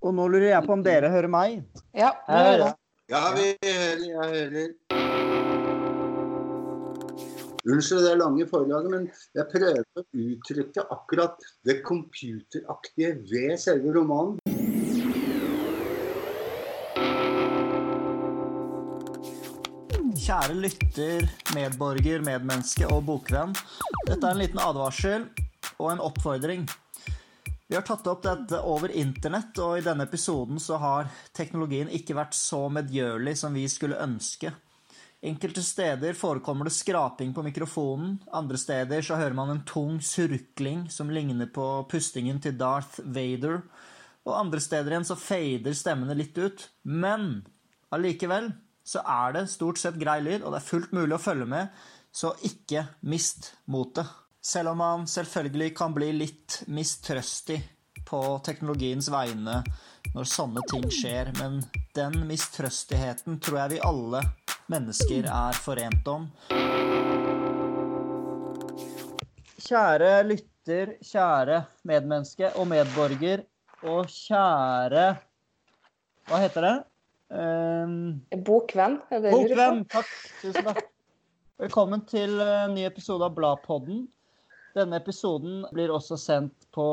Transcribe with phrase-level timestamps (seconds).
[0.00, 1.60] Og nå lurer jeg på om dere hører meg?
[1.92, 2.76] Ja, Jeg hører.
[3.10, 4.68] Ja, vi hører, jeg hører.
[7.70, 14.38] Unnskyld det lange forlaget, men jeg prøver å uttrykke akkurat det computeraktige ved selve romanen.
[20.20, 21.26] Kjære lytter,
[21.56, 23.52] medborger, medmenneske og bokvenn.
[24.06, 25.28] Dette er en liten advarsel
[25.76, 26.64] og en oppfordring.
[27.70, 31.06] Vi har tatt opp dette over internett, og i denne episoden så har
[31.38, 34.50] teknologien ikke vært så medgjørlig som vi skulle ønske.
[35.22, 40.88] Enkelte steder forekommer det skraping på mikrofonen, andre steder så hører man en tung surkling
[40.90, 43.60] som ligner på pustingen til Darth Vader,
[44.26, 46.64] og andre steder igjen så fader stemmene litt ut.
[46.82, 47.44] Men
[47.94, 48.50] allikevel
[48.82, 51.70] så er det stort sett grei lyd, og det er fullt mulig å følge med,
[52.10, 54.10] så ikke mist motet.
[54.42, 57.58] Selv om man selvfølgelig kan bli litt mistrøstig
[58.08, 59.58] på teknologiens vegne
[60.14, 61.58] når sånne ting skjer, men
[61.92, 64.22] den mistrøstigheten tror jeg vi alle
[64.72, 66.24] mennesker er forent om.
[69.60, 71.58] Kjære lytter, kjære
[71.90, 73.42] medmenneske og medborger,
[73.84, 75.04] og kjære
[76.30, 76.72] Hva heter det?
[77.28, 77.92] Um,
[78.46, 79.34] Bokvenn, er det?
[79.36, 80.08] Bokvenn, takk.
[80.40, 80.80] Tusen takk.
[81.60, 84.00] Velkommen til en ny episode av Bladpodden.
[84.76, 86.86] Denne episoden blir også sendt på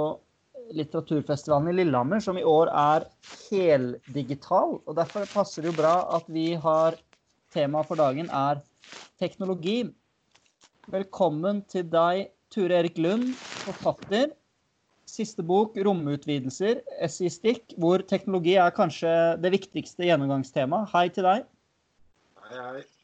[0.75, 3.05] litteraturfestivalen i Lillehammer, som i år er
[3.47, 4.79] heldigital.
[4.83, 6.97] og Derfor passer det jo bra at vi har
[7.53, 8.59] Temaet for dagen er
[9.21, 9.85] teknologi.
[10.91, 13.29] Velkommen til deg, Ture Erik Lund,
[13.63, 14.33] forfatter.
[15.07, 20.91] Siste bok, 'Romutvidelser', essayistikk, hvor teknologi er kanskje det viktigste gjennomgangstemaet.
[20.91, 21.47] Hei til deg.
[22.43, 22.96] Hei, hei.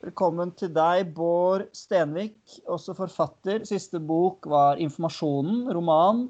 [0.00, 2.38] Velkommen til deg, Bård Stenvik,
[2.72, 3.66] også forfatter.
[3.68, 6.22] Siste bok var 'Informasjonen', roman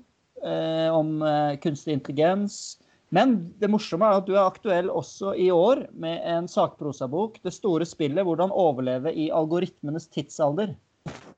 [0.42, 2.80] eh, om eh, kunstig intelligens.
[3.14, 7.52] Men det morsomme er at du er aktuell også i år med en sakprosabok, 'Det
[7.54, 10.74] store spillet hvordan overleve i algoritmenes tidsalder'.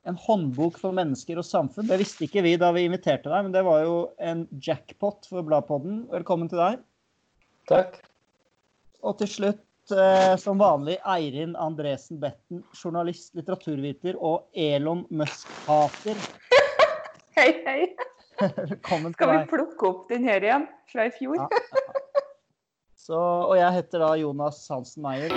[0.08, 1.86] En håndbok for mennesker og samfunn.
[1.86, 5.44] Det visste ikke vi da vi inviterte deg, men det var jo en jackpot for
[5.44, 6.08] Bladpodden.
[6.08, 6.80] Velkommen til deg.
[7.68, 8.00] Takk.
[9.04, 16.20] Og til slutt, eh, som vanlig, Eirin Andresen Betten, journalist, litteraturviter og Elon Musk-hater.
[17.36, 17.80] Hei, hei.
[18.38, 21.38] Velkommen til Skal vi plukke opp den her igjen fra i fjor?
[21.40, 21.48] Ja.
[23.02, 25.32] Så, og jeg heter da Jonas Hansen Meyer.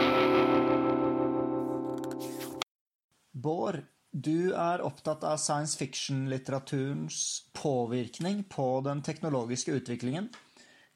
[3.34, 3.80] Bård,
[4.12, 7.18] du er opptatt av science fiction-litteraturens
[7.58, 10.30] påvirkning på den teknologiske utviklingen.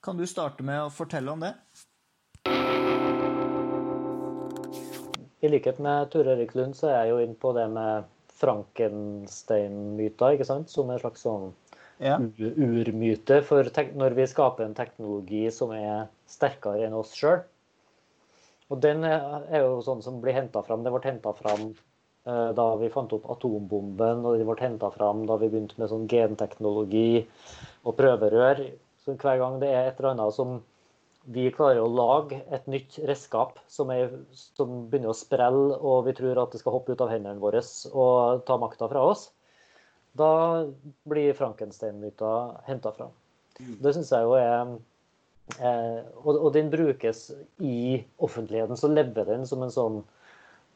[0.04, 1.56] Kan du starte med å fortelle om det?
[5.42, 8.08] I likhet med Ture Erik Lund så er jeg jo inne på det med
[8.40, 10.68] Frankenstein-myter, ikke sant?
[10.72, 11.54] Som en slags sånn
[12.00, 12.16] Ja.
[12.18, 17.42] urmyte for når vi skaper en teknologi som er sterkere enn oss sjøl.
[18.70, 20.84] Og den er er jo sånn som blir henta fram.
[20.84, 21.76] Det ble henta fram
[22.26, 25.90] eh, da vi fant opp atombomben, og det ble henta fram da vi begynte med
[25.90, 27.28] sånn genteknologi
[27.84, 28.72] og prøverør.
[29.04, 30.62] Så hver gang det er et eller annet som
[31.28, 36.16] vi klarer å lage et nytt redskap som, er, som begynner å sprelle, og vi
[36.18, 39.28] tror at det skal hoppe ut av hendene våre og ta makta fra oss,
[40.18, 40.66] da
[41.09, 42.31] blir Frankenstein-myta
[42.68, 43.09] henta fra.
[43.59, 44.72] Det syns jeg jo er
[45.59, 47.28] eh, og, og den brukes
[47.59, 50.01] i offentligheten, så lever den som en sånn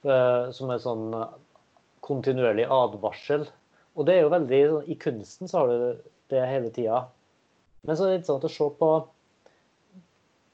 [0.04, 1.08] eh, som en sånn
[2.04, 3.48] kontinuerlig advarsel.
[3.96, 7.06] Og det er jo veldig sånn, I kunsten så har du det hele tida.
[7.88, 8.90] Men så er det interessant å se på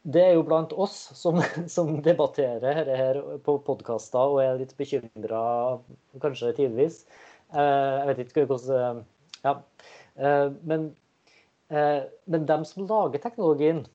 [0.04, 1.42] det er jo blant oss som,
[1.76, 5.80] som debatterer her på podkaster og er litt bekymra,
[6.24, 7.04] kanskje tidvis.
[7.52, 9.04] Eh, Jeg vet ikke hvordan
[9.44, 9.56] Ja.
[10.16, 10.96] Eh, Men,
[11.70, 13.86] eh, men dem som lager teknologien,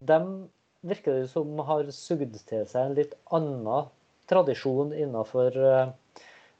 [0.00, 0.48] dem
[0.82, 3.88] virker det som har sugd til seg en litt annen
[4.28, 5.92] tradisjon innenfor eh,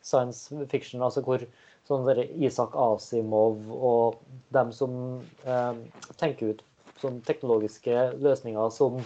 [0.03, 1.03] science fiction.
[1.03, 1.45] altså hvor
[1.89, 2.07] sånn
[2.39, 4.21] Isak Asimov og
[4.55, 5.75] dem som eh,
[6.21, 6.63] tenker ut
[7.03, 9.01] sånn teknologiske løsninger som,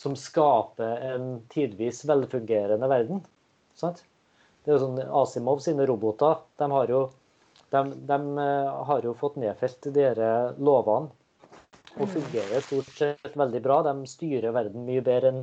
[0.00, 3.22] som skaper en tidvis velfungerende verden.
[3.78, 4.02] Sant?
[4.64, 7.04] Det er jo sånn Asimov sine roboter, de har jo,
[7.72, 10.20] de, de eh, har jo fått nedfelt de her
[10.58, 11.14] lovene
[11.98, 13.80] og fungerer stort sett veldig bra.
[13.86, 15.42] De styrer verden mye bedre enn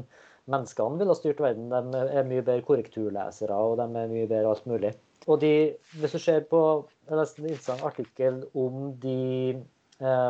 [0.51, 1.71] menneskene ville styrt verden.
[1.71, 4.93] De er mye bedre korrekturlesere og de er mye bedre alt mulig.
[5.25, 6.59] Og de, hvis du ser på
[7.05, 9.61] Jeg leste en interessant artikkel om de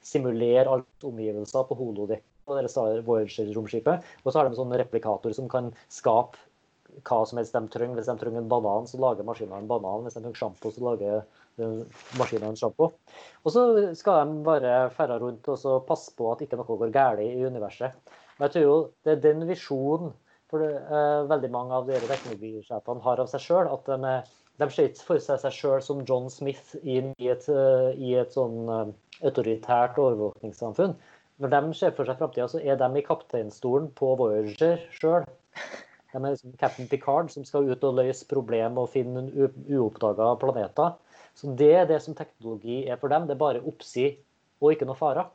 [0.08, 2.26] simulere alt omgivelser på holodekk
[3.84, 3.96] på.
[4.24, 6.40] Og så har de en sånn replikator som kan skape
[7.06, 8.00] hva som helst de trenger.
[8.00, 10.06] Hvis de trenger en banan, så lager maskinen en banan.
[10.06, 11.26] Hvis de trenger sjampo, så lager
[11.60, 11.84] den
[12.18, 12.92] maskinen en sjampo.
[13.44, 13.66] Og så
[14.00, 18.16] skal de bare ferde rundt og passe på at ikke noe går galt i universet.
[18.38, 20.14] Men jeg tror jo det er den visjonen
[20.52, 24.14] for det, eh, veldig mange av de teknologisjefene har av seg sjøl, at de,
[24.62, 28.14] de ser ikke for seg seg sjøl som John Smith inn i et, eh, i
[28.22, 28.94] et sånn eh,
[29.28, 30.96] autoritært overvåkningssamfunn.
[31.44, 35.28] Når de ser for seg framtida, så er de i kapteinstolen på Voyager sjøl.
[36.14, 40.96] De er liksom Captain Picard som skal ut og løse problem og finne uoppdaga planeter.
[41.38, 43.28] Så det er det som teknologi er for dem.
[43.28, 44.08] Det er bare oppsi
[44.64, 45.28] og ikke noe farer.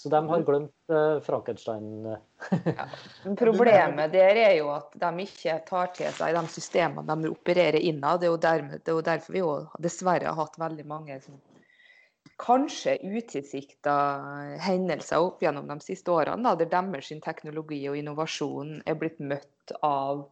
[0.00, 2.06] Så de har glemt uh, Frankenstein.
[2.08, 2.86] ja.
[3.36, 8.22] Problemet der er jo at de ikke tar til seg de systemene de opererer innad.
[8.22, 11.18] Det er jo, dermed, det er jo derfor vi jo dessverre har hatt veldig mange
[11.20, 11.36] sånn,
[12.40, 13.98] kanskje utilsikta
[14.64, 19.76] hendelser opp gjennom de siste årene, da, der deres teknologi og innovasjon er blitt møtt
[19.84, 20.24] av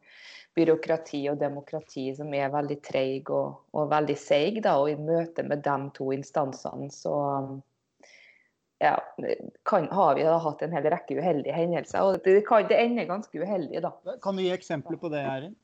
[0.57, 4.65] byråkrati og demokrati som er veldig treig og, og veldig seig.
[4.65, 7.19] Og i møte med de to instansene så
[8.79, 8.97] ja,
[9.65, 12.05] kan, har vi da hatt en hel rekke uheldige hendelser.
[12.05, 13.93] Og det, kan, det ender ganske uheldig, da.
[14.23, 15.57] Kan du gi eksempler på det, Erin?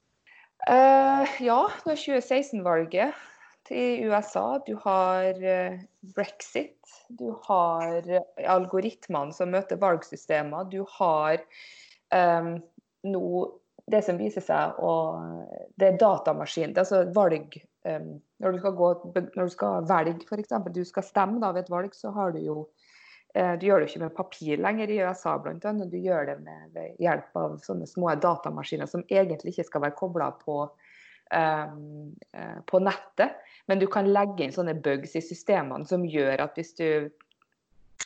[0.65, 3.25] Uh, ja, er 2016-valget
[3.69, 4.59] til USA.
[4.67, 5.81] Du har eh,
[6.17, 6.79] brexit.
[7.09, 10.67] Du har eh, algoritmene som møter valgsystemer.
[10.73, 11.41] Du har
[12.13, 12.57] um,
[13.09, 13.29] nå
[13.93, 14.93] det som viser seg å
[15.77, 16.73] Det er datamaskin.
[16.73, 18.87] Det er altså valg Um, Når du skal, gå,
[19.37, 20.53] når du skal velge, f.eks.
[20.73, 22.55] Du skal stemme da, ved et valg, så har du jo
[23.35, 25.91] du gjør det ikke med papir lenger i USA, blant annet.
[25.91, 29.97] Du gjør det med, ved hjelp av sånne små datamaskiner som egentlig ikke skal være
[29.99, 30.61] kobla på,
[31.35, 31.75] eh,
[32.39, 33.35] eh, på nettet.
[33.67, 36.89] Men du kan legge inn sånne bugs i systemene som gjør at hvis du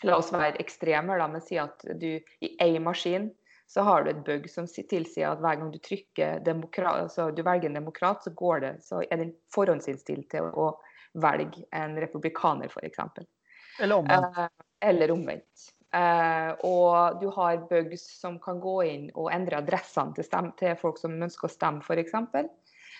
[0.07, 3.25] La oss være ekstreme, da, men si at du i én maskin
[3.67, 7.43] så har du et bug som tilsier at hver gang du trykker demokrat, altså du
[7.43, 10.71] velger en demokrat, så, går det, så er den forhåndsinnstilt til å
[11.19, 13.27] velge en republikaner, f.eks.
[13.81, 14.39] Eller omvendt?
[14.39, 15.73] Eh, eller omvendt.
[15.95, 20.77] Eh, og du har bugs som kan gå inn og endre adressene til, stem, til
[20.81, 22.15] folk som ønsker å stemme, f.eks.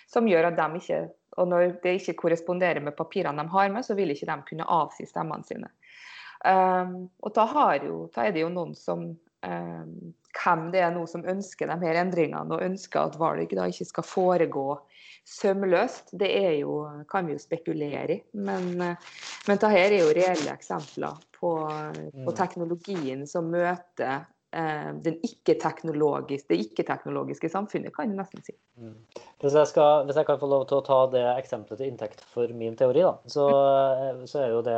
[0.09, 1.01] Som gjør at de ikke
[1.39, 4.65] Og når det ikke korresponderer med papirene de har med, så vil ikke de kunne
[4.65, 5.69] avsi stemmene sine.
[6.43, 7.45] Um, og da,
[7.83, 9.05] jo, da er det jo noen som
[9.45, 9.93] um,
[10.35, 13.87] hvem det er nå som ønsker de her endringene, og ønsker at valg da ikke
[13.87, 14.65] skal foregå
[15.29, 18.19] sømløst, det er jo, kan vi jo spekulere i.
[18.33, 19.09] Men, eh,
[19.47, 21.53] men dette er jo reelle eksempler på,
[22.25, 22.35] på Mm.
[22.37, 28.55] teknologien som møter eh, den ikke-teknologiske, det ikke-teknologiske samfunnet, kan du nesten si.
[28.77, 28.95] Mm.
[29.39, 32.23] Hvis jeg, skal, hvis jeg kan få lov til å ta det eksempelet til inntekt
[32.33, 33.49] for min teori, da, så,
[34.29, 34.77] så er jo det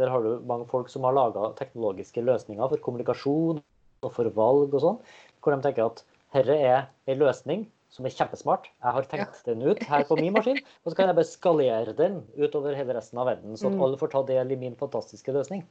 [0.00, 3.60] Der har du mange folk som har laga teknologiske løsninger for kommunikasjon
[4.02, 5.02] og for valg og sånn,
[5.42, 6.04] hvor de tenker at
[6.34, 8.68] herre er en løsning som er kjempesmart.
[8.84, 11.94] Jeg har tenkt den ut her på min maskin, og så kan jeg bare skalere
[11.96, 13.82] den utover hele resten av verden, så at Mm.
[13.86, 15.64] alle får ta del i min fantastiske løsning.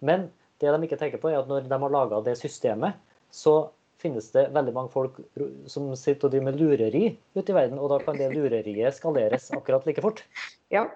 [0.00, 2.94] Men det de ikke tenker på, er at når de har laga det systemet,
[3.34, 5.18] så finnes det veldig mange folk
[5.66, 9.50] som sitter og driver med lureri ute i verden, og da kan det lureriet skaleres
[9.56, 10.22] akkurat like fort.
[10.70, 10.86] Ja,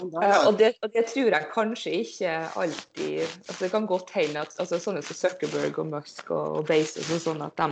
[0.00, 4.44] Eh, og, det, og det tror jeg kanskje ikke alltid altså Det kan godt hende
[4.44, 7.68] at altså, sånne som Zuckerberg og Musk og, og Bezos og sånn, at de,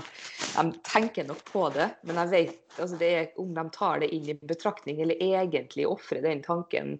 [0.57, 1.89] de tenker nok på det.
[2.09, 5.87] Men jeg vet altså det er, om de tar det inn i betraktning, eller egentlig
[5.89, 6.97] ofrer den tanken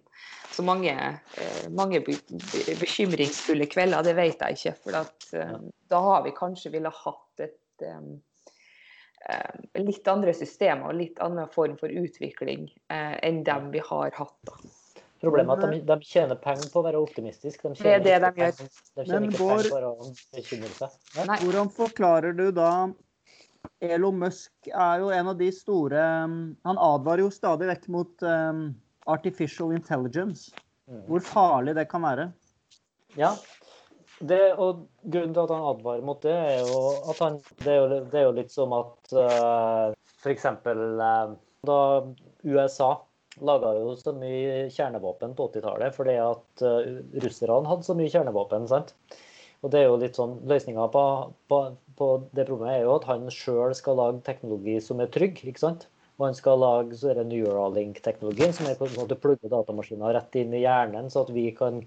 [0.51, 0.95] så mange,
[1.39, 4.75] eh, mange be, be, bekymringsfulle kvelder, det vet jeg ikke.
[4.83, 5.55] For at, eh,
[5.91, 8.01] da har vi kanskje ville hatt et eh,
[9.79, 14.37] litt andre systemer og litt annen form for utvikling eh, enn dem vi har hatt.
[14.47, 14.55] da.
[15.19, 17.65] Problemet er at de, de tjener penger på å være optimistisk.
[17.65, 18.55] De Det er det de gjør.
[18.55, 19.63] De tjener Men ikke går...
[19.67, 20.97] penger på å bekymre seg.
[21.17, 21.25] Ja.
[21.27, 21.39] Nei.
[21.43, 22.71] Hvordan forklarer du da
[23.83, 28.23] Elon Musk er jo en av de store um, Han advarer jo stadig vekk mot
[28.23, 28.69] um,
[29.11, 30.53] artificial intelligence.
[30.87, 31.03] Mm.
[31.09, 32.29] Hvor farlig det kan være.
[33.19, 33.33] Ja.
[34.19, 36.79] Det, og grunnen til at han advarer mot det, er jo
[37.11, 40.49] at han Det er jo, det er jo litt som at uh, f.eks.
[40.65, 41.37] Uh,
[41.69, 41.79] da
[42.43, 42.89] USA
[43.39, 46.89] laga jo så mye kjernevåpen på 80-tallet fordi at uh,
[47.23, 48.67] russerne hadde så mye kjernevåpen.
[48.71, 48.91] sant?
[49.63, 51.05] Og det er jo litt sånn, Løsninga på,
[51.51, 51.61] på,
[51.99, 55.39] på, det problemet er jo at han sjøl skal lage teknologi som er trygg.
[55.47, 55.87] ikke sant?
[56.19, 60.65] Og han skal lage Neuralink-teknologien, som er på en måte plugge datamaskiner rett inn i
[60.65, 61.79] hjernen, så at vi kan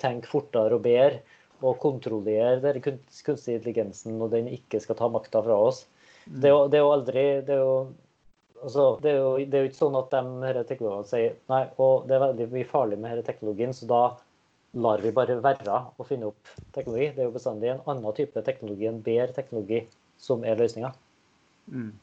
[0.00, 1.22] tenke fortere og bedre
[1.62, 5.84] og kontrollere den kunstige intelligensen, når den ikke skal ta makta fra oss.
[6.28, 7.76] Det er, jo, det er jo aldri det er jo,
[8.62, 11.62] altså, det, er jo, det er jo ikke sånn at de disse teknologene sier nei,
[11.80, 14.02] og det er veldig mye farlig med denne teknologien, så da
[14.78, 17.08] lar vi bare være å finne opp teknologi.
[17.16, 19.80] Det er jo bestandig en annen type teknologi, en bedre teknologi,
[20.20, 20.92] som er løsninga.
[21.72, 21.94] Mm.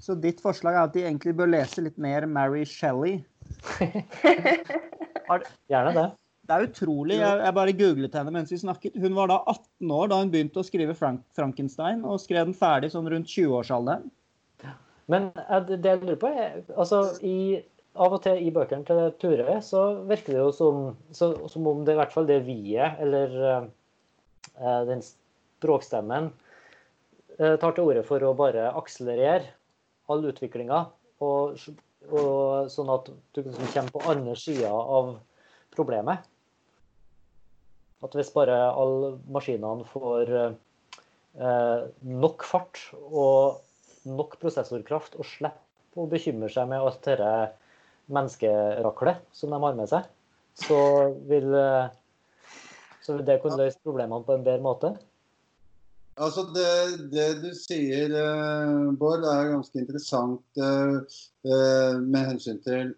[0.00, 3.20] Så ditt forslag er at de egentlig bør lese litt mer Mary Shelley?
[5.70, 6.08] Gjerne det.
[6.50, 7.16] Det er utrolig.
[7.20, 8.96] Jeg, jeg, bare googlet henne mens vi snakket.
[8.98, 12.56] Hun var da 18 år da hun begynte å skrive Frank Frankenstein, og skrev den
[12.58, 14.08] ferdig sånn rundt 20-årsalderen.
[15.10, 15.30] Men
[15.68, 17.60] det jeg lurer på, er altså i,
[17.98, 20.82] Av og til i bøkene til Ture så virker det jo som,
[21.14, 26.30] så, som om det i hvert fall det vi-et, eller uh, den språkstemmen,
[27.40, 29.50] uh, tar til orde for å bare akselerere
[30.10, 30.84] all utviklinga,
[31.26, 31.58] og,
[32.10, 35.16] og, sånn at du liksom kommer på andre sida av
[35.74, 36.29] problemet.
[38.04, 41.80] At hvis bare alle maskinene får eh,
[42.24, 43.60] nok fart og
[44.08, 47.32] nok prosessorkraft og slipper å bekymre seg med alt dette
[48.10, 50.08] menneskeraklet som de har med seg,
[50.60, 50.80] så
[51.28, 51.92] vil, eh,
[53.04, 54.94] så vil det kunne løse problemene på en bedre måte.
[56.20, 60.98] Altså det, det, du sier, uh, Bård, er ganske interessant uh,
[62.02, 62.90] med hensyn til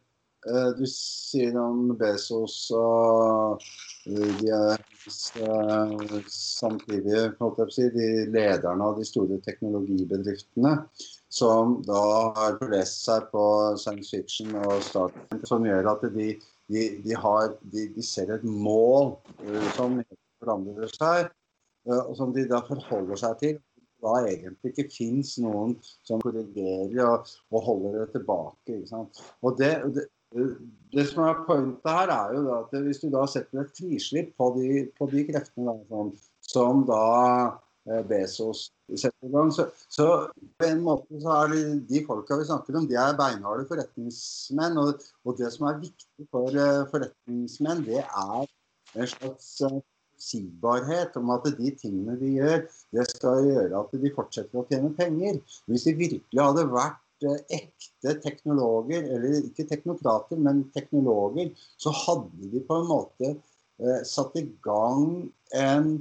[0.79, 3.63] Du sier om Bezos og
[4.07, 4.81] de er
[6.27, 7.21] samtidig
[7.71, 10.73] si, de lederne av de store teknologibedriftene
[11.31, 12.03] som da
[12.41, 13.45] har lest seg på
[13.79, 15.15] science fiction og Star
[15.47, 16.33] som gjør at de,
[16.67, 19.15] de, de, har, de ser et mål
[19.79, 20.03] som
[20.43, 21.31] forandrer seg
[21.89, 23.61] Eh, og som de da forholder seg til.
[24.03, 28.81] Da egentlig ikke fins noen som korrigerer og, og, holder det tilbake.
[29.47, 33.63] Og det, det, det, som er pointet her, er jo at hvis du da setter
[33.63, 36.13] et frislipp på de, på de kreftene da, som,
[36.53, 37.03] som, da
[37.89, 40.09] eh, Bezos setter i gang, så, så,
[40.61, 44.81] på en måte så er det de folka vi snakker om, de er beinharde forretningsmenn.
[44.83, 48.45] Og, og det som er viktig for uh, forretningsmenn, det er
[48.93, 49.57] en slags
[50.23, 54.93] forutsigbarhet om at de tingene de gjør, det skal gjøre at de fortsetter å tjene
[54.95, 55.41] penger.
[55.67, 57.01] Hvis de virkelig hadde vært
[57.53, 64.37] ekte teknologer, eller ikke teknokrater, men teknologer, så hadde de på en måte eh, satt
[64.41, 65.93] i gang en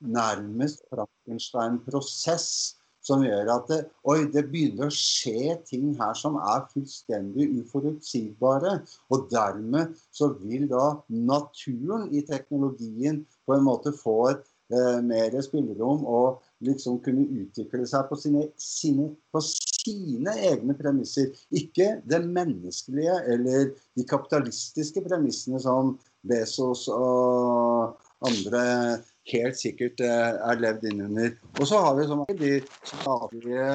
[0.00, 6.66] nærmest Frankenstein-prosess som gjør at det, oi, det begynner å skje ting her som er
[6.72, 8.76] fullstendig uforutsigbare.
[9.12, 16.04] Og dermed så vil da naturen i teknologien på en måte få eh, mer spillerom
[16.04, 19.42] og liksom kunne utvikle seg på sine, sine, på
[19.80, 21.32] sine egne premisser.
[21.56, 25.96] Ikke det menneskelige eller de kapitalistiske premissene som
[26.26, 27.96] Bezos og
[28.26, 28.62] andre
[29.30, 31.34] helt sikkert eh, er levd innunder.
[31.58, 32.52] Og så har vi sånn de
[32.84, 33.70] statlige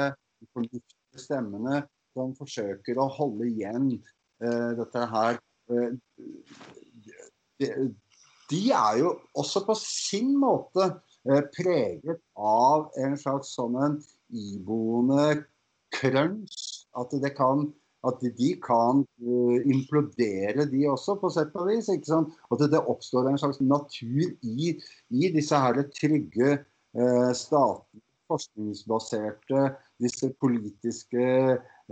[0.54, 1.82] fornuftige stemmene
[2.16, 3.90] som forsøker å holde igjen
[4.44, 5.40] uh, dette her.
[5.72, 5.96] Uh,
[7.60, 7.72] de,
[8.52, 14.00] de, er jo også på sin måte uh, preget av en slags sånn en
[14.36, 15.44] iboende
[15.96, 16.86] crunch.
[16.96, 17.70] At det kan
[18.06, 21.90] at de kan uh, implodere, de også, på sett og vis.
[21.90, 22.34] ikke sant?
[22.54, 24.76] At det oppstår en slags natur i,
[25.10, 26.58] i disse her trygge
[26.98, 28.02] uh, statene.
[28.26, 29.68] forskningsbaserte,
[30.02, 31.26] disse politiske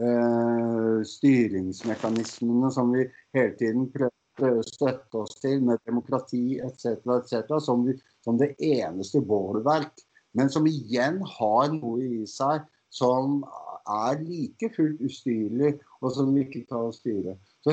[0.01, 3.03] uh, styringsmekanismene som vi
[3.37, 7.85] hele tiden prøver støtte oss til med demokrati etc., etc., som,
[8.25, 9.93] som det eneste bålverk.
[10.33, 13.43] Men som igjen har noe i seg som
[13.89, 17.33] er like fullt ustyrlig, og som vi ikke kan styre.
[17.63, 17.69] Så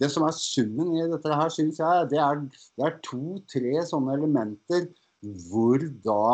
[0.00, 2.34] Det som er summen i dette her, syns jeg, det er,
[2.76, 4.82] det er to-tre sånne elementer
[5.50, 6.26] hvor da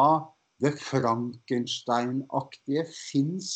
[0.63, 3.47] det Frankenstein-aktige fins.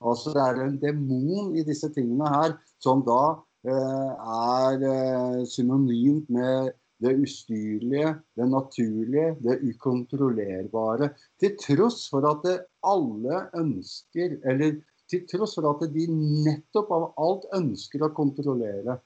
[0.00, 3.36] Altså det er en demon i disse tingene her, som da
[3.68, 4.12] eh,
[4.56, 11.08] er eh, synonymt med det ustyrlige, det naturlige, det ukontrollerbare.
[11.40, 14.72] Til tross for at alle ønsker, eller
[15.10, 18.98] til tross for at de nettopp av alt ønsker å kontrollere.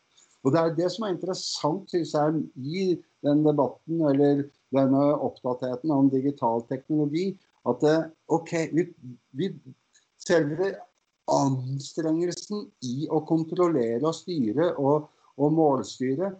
[0.44, 2.82] Og Det er det som er interessant synes jeg, i
[3.24, 4.44] den debatten eller
[4.74, 7.30] denne oppdattheten om digital teknologi.
[7.64, 7.80] At
[8.28, 8.84] ok, vi,
[9.32, 9.48] vi,
[10.20, 10.74] selve
[11.32, 15.08] anstrengelsen i å kontrollere og styre og,
[15.40, 16.34] og målstyre,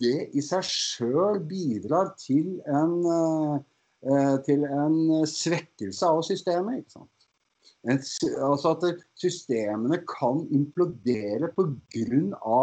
[0.00, 2.94] det i seg sjøl bidrar til en,
[4.04, 6.84] eh, til en svekkelse av systemet.
[6.84, 7.15] ikke sant?
[7.86, 12.60] Altså at systemene kan implodere pga.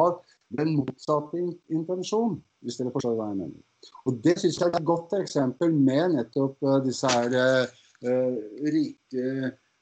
[0.54, 1.40] den motsatte
[1.74, 3.62] intensjon, hvis dere forstår hva jeg mener.
[4.06, 8.36] Og Det syns jeg er et godt eksempel med nettopp uh, disse her uh,
[8.76, 9.26] rike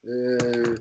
[0.07, 0.75] uh,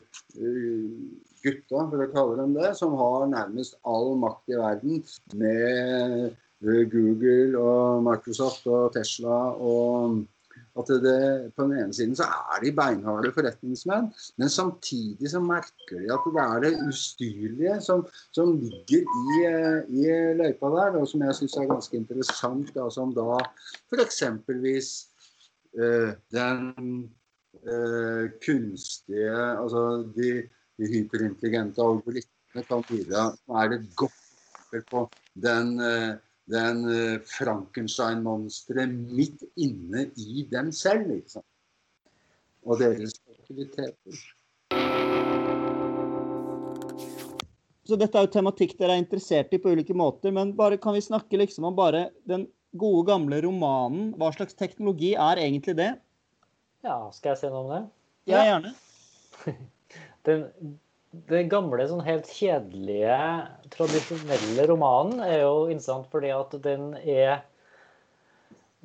[1.43, 5.03] gutta, for å kalle dem det, som har nærmest all makt i verden
[5.41, 6.37] med
[6.93, 10.21] Google og Microsoft og Tesla og
[10.81, 14.09] at det, på den ene siden så er de beinharde forretningsmenn,
[14.41, 18.05] men samtidig så merker de at det er det ustyrlige som,
[18.37, 19.39] som ligger i,
[20.01, 20.09] i,
[20.41, 22.73] løypa der, og som jeg syns er ganske interessant.
[22.75, 23.39] Da, som da
[23.91, 24.23] f.eks.
[25.71, 26.65] Uh, den
[27.63, 29.83] uh, kunstige Altså
[30.17, 30.31] de,
[30.79, 33.29] de hyperintelligente algoritmene kan bidra.
[33.61, 35.05] Er det et godt på
[35.39, 36.19] den uh,
[36.51, 41.09] den uh, Frankenstein-monsteret midt inne i dem selv.
[41.13, 41.45] Liksom.
[42.67, 44.21] Og deres aktiviteter.
[47.91, 50.95] Så dette er jo tematikk dere er interessert i på ulike måter, men bare kan
[50.95, 52.47] vi snakke liksom om bare den
[52.79, 54.13] gode, gamle romanen?
[54.19, 55.91] Hva slags teknologi er egentlig det?
[56.87, 57.81] Ja, skal jeg si noe om det?
[58.31, 58.75] Ja, gjerne.
[60.29, 60.47] den
[61.11, 63.15] den gamle, sånn helt kjedelige,
[63.75, 67.41] tradisjonelle romanen er jo interessant fordi at den er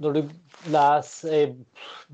[0.01, 0.31] Når du
[0.73, 1.43] leser ei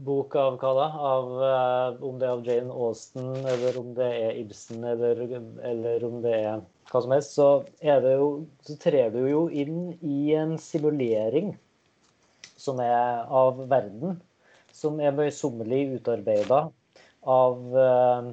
[0.05, 0.83] bok av hva da?
[1.11, 5.23] Av, uh, om det er av Jane Austen, eller om det er Ibsen, eller,
[5.65, 7.47] eller om det er hva som helst, så,
[7.81, 8.27] er jo,
[8.67, 11.55] så trer du jo inn i en simulering
[12.53, 14.19] som er av verden,
[14.77, 16.67] som er møysommelig utarbeida
[17.25, 18.29] av uh,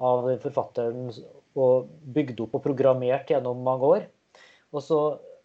[0.00, 1.10] av forfatteren
[1.58, 4.06] og bygd opp og programmert gjennom mange år.
[4.70, 5.00] Og så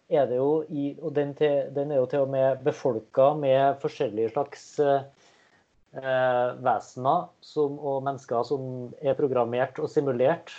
[0.08, 3.80] er det jo i, og den, til, den er jo til og med befolka med
[3.82, 8.68] forskjellige slags eh, vesener som, og mennesker som
[9.02, 10.54] er programmert og simulert.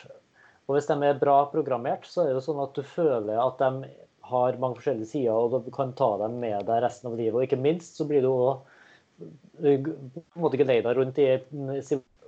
[0.67, 3.61] Og hvis de er bra programmert, så er det jo sånn at du føler at
[3.63, 3.93] de
[4.27, 7.37] har mange forskjellige sider, og du kan ta dem med deg resten av livet.
[7.37, 8.73] Og ikke minst så blir du òg
[9.57, 11.31] på en måte geleida rundt i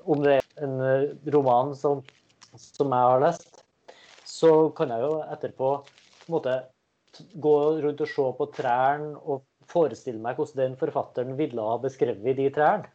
[0.10, 2.04] om det er en eh, roman som,
[2.56, 3.64] som jeg har lest,
[4.30, 5.72] så kan jeg jo etterpå
[6.30, 6.60] måte
[7.34, 12.38] gå rundt og se på trærne og forestille meg hvordan den forfatteren ville ha beskrevet
[12.38, 12.90] de trærne.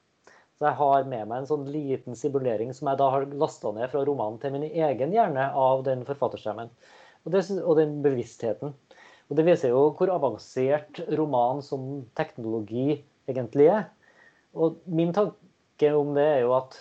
[0.55, 3.90] Så jeg har med meg en sånn liten simulering som jeg da har lasta ned
[3.90, 6.70] fra romanen til min egen hjerne av den forfatterstemmen.
[7.24, 8.74] Og, og, den bevisstheten.
[9.29, 13.00] Og Det viser jo hvor avansert roman som teknologi
[13.31, 13.88] egentlig er.
[14.55, 16.79] Og min tanke om det er jo at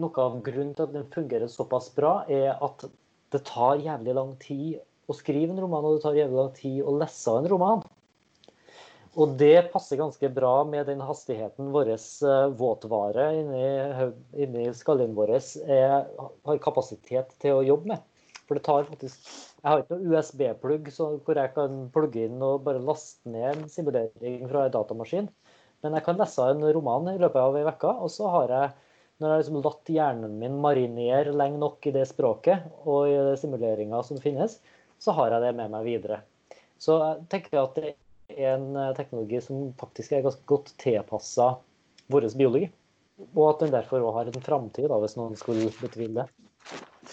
[0.00, 2.86] noe av grunnen til at den fungerer såpass bra, er at
[3.32, 6.78] det tar jævlig lang tid å skrive en roman, og det tar jævlig lang tid
[6.84, 7.84] å lese en roman.
[9.20, 13.66] Og det passer ganske bra med den hastigheten vår uh, våtvare inni,
[14.40, 16.06] inni skallen vår er,
[16.48, 18.06] har kapasitet til å jobbe med.
[18.48, 19.28] For det tar faktisk
[19.62, 23.68] Jeg har ikke noe USB-plugg hvor jeg kan plugge inn og bare laste ned en
[23.70, 25.28] simulering fra en datamaskin.
[25.84, 28.72] Men jeg kan lese en roman i løpet av ei uke, og så har jeg
[29.22, 33.16] når jeg har liksom latt hjernen min marinere lenge nok i det språket og i
[33.38, 34.58] simuleringa som finnes,
[34.98, 36.18] så har jeg det med meg videre.
[36.82, 37.92] Så jeg tenker at det
[38.34, 41.52] er en eh, teknologi som faktisk er ganske godt tilpassa
[42.10, 42.66] vår biologi.
[43.30, 46.26] Og at den derfor òg har en framtid, hvis noen skulle betvile det.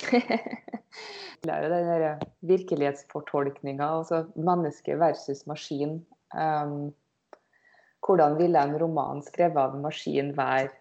[1.46, 6.00] det er jo den der virkelighetsfortolkninga, altså menneske versus maskin.
[6.34, 6.90] Um,
[8.06, 10.72] hvordan ville en roman skrevet av en maskin være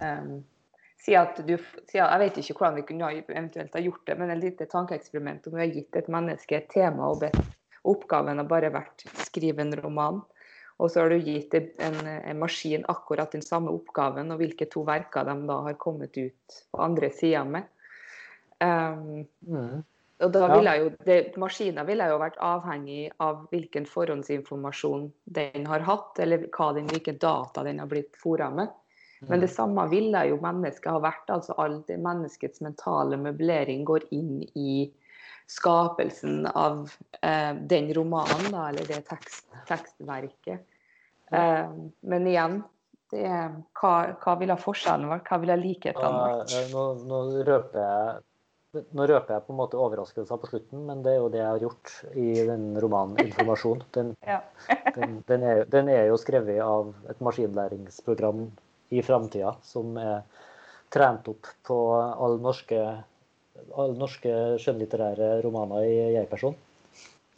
[0.00, 0.40] Um,
[1.00, 1.54] si at du,
[1.88, 4.68] si at, jeg vet ikke hvordan vi kunne eventuelt ha gjort det, men et lite
[4.70, 7.40] tankeeksperiment om vi har gitt et menneske et tema og bedt
[7.88, 10.20] oppgaven har bare vært skrive en roman.
[10.80, 14.84] Og så har du gitt en, en, maskin akkurat den samme oppgaven, og hvilke to
[14.88, 17.68] verker de da har kommet ut på andre sida med.
[18.60, 19.82] Um, mm.
[20.24, 25.84] Og da ville jo, det, Maskiner ville jo vært avhengig av hvilken forhåndsinformasjon den har
[25.84, 28.72] hatt, eller hva den, hvilke data den har blitt fora med.
[29.26, 29.54] Men det mm.
[29.54, 31.28] samme ville jo mennesket ha vært.
[31.28, 34.88] altså all det Menneskets mentale møblering går inn i
[35.50, 40.62] skapelsen av eh, den romanen, da, eller det tekst, tekstverket.
[41.32, 42.60] Eh, men igjen,
[43.10, 45.26] det er, hva, hva ville forskjellen vært?
[45.26, 46.56] Hva ville likhetene vært?
[46.70, 48.18] Nå, nå, røper jeg
[48.70, 51.48] nå røper jeg på en måte overraskelser på slutten, men det er jo det jeg
[51.48, 53.82] har gjort i den romanen 'Informasjon'.
[53.96, 54.38] Den, ja.
[54.94, 58.44] den, den, er, den, er, jo skrevet av et maskinlæringsprogram
[58.90, 60.22] i framtida, som er
[60.90, 62.80] trent opp på alle norske,
[63.78, 66.56] all norske skjønnlitterære romaner i jeg-person.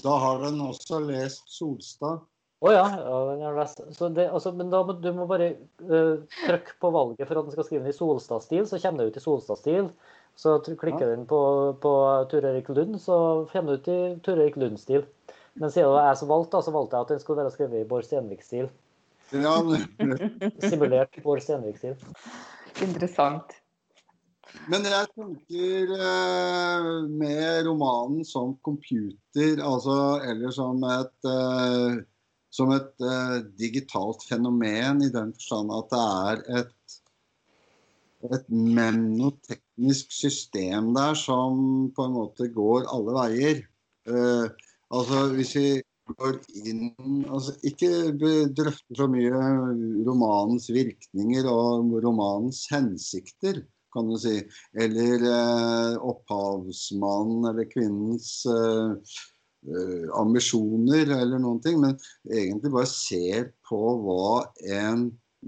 [0.03, 2.25] Da har den også lest Solstad.
[2.63, 2.85] Å ja.
[3.43, 3.67] ja.
[3.91, 7.49] Så det, altså, men da må du må bare uh, trykke på valget for at
[7.49, 9.89] den skal skrive den i Solstad-stil, så kommer det ut i Solstad-stil.
[10.39, 11.39] Så klikker den på,
[11.83, 11.93] på
[12.31, 13.17] Ture Erik Lund, så
[13.51, 15.05] kommer det ut i Ture Erik Lund-stil.
[15.59, 17.83] Men siden det var jeg som valgte, så valgte jeg at den skulle være skrevet
[17.83, 18.71] i Bård Stenvik-stil.
[19.33, 19.57] Ja,
[20.71, 21.99] Simulert Bård Stenvik sin.
[22.85, 23.59] Interessant.
[24.69, 29.97] Men jeg tenker eh, med romanen som computer, altså
[30.29, 32.03] eller som et eh,
[32.53, 36.97] som et eh, digitalt fenomen i den forstand at det er et,
[38.37, 43.65] et menoteknisk system der som på en måte går alle veier.
[44.05, 45.67] Eh, altså hvis vi
[46.11, 46.89] går inn
[47.29, 47.91] altså Ikke
[48.57, 49.43] drøfter så mye
[50.07, 53.63] romanens virkninger og romanens hensikter,
[53.93, 54.39] kan du si.
[54.75, 59.15] Eller eh, opphavsmannen eller kvinnens eh,
[59.63, 61.93] Eh, ambisjoner eller noen ting, men
[62.27, 64.41] egentlig bare ser på hva
[64.75, 65.05] en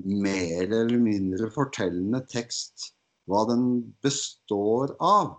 [0.07, 2.93] mer eller mindre fortellende tekst
[3.27, 3.65] hva den
[4.07, 5.33] består av.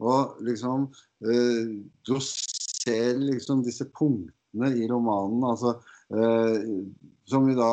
[0.00, 0.88] Og liksom
[1.28, 1.76] eh,
[2.24, 5.76] ser liksom disse punktene i romanen, altså
[6.12, 6.66] eh,
[7.28, 7.70] som vi da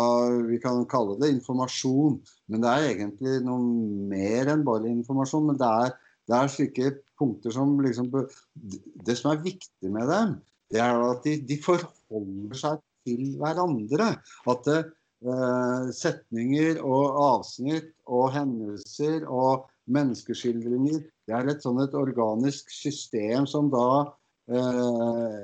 [0.47, 2.19] vi kan kalle det informasjon.
[2.47, 3.63] Men det er egentlig noe
[4.11, 5.49] mer enn bare informasjon.
[5.51, 5.95] Men det er,
[6.29, 10.37] det er slike punkter som liksom Det som er viktig med dem,
[10.71, 14.13] det er at de, de forholder seg til hverandre.
[14.47, 14.79] At det,
[15.25, 23.45] eh, setninger og avsnitt og hendelser og menneskeskildringer Det er et sånn et organisk system
[23.49, 23.89] som da
[24.49, 25.43] eh,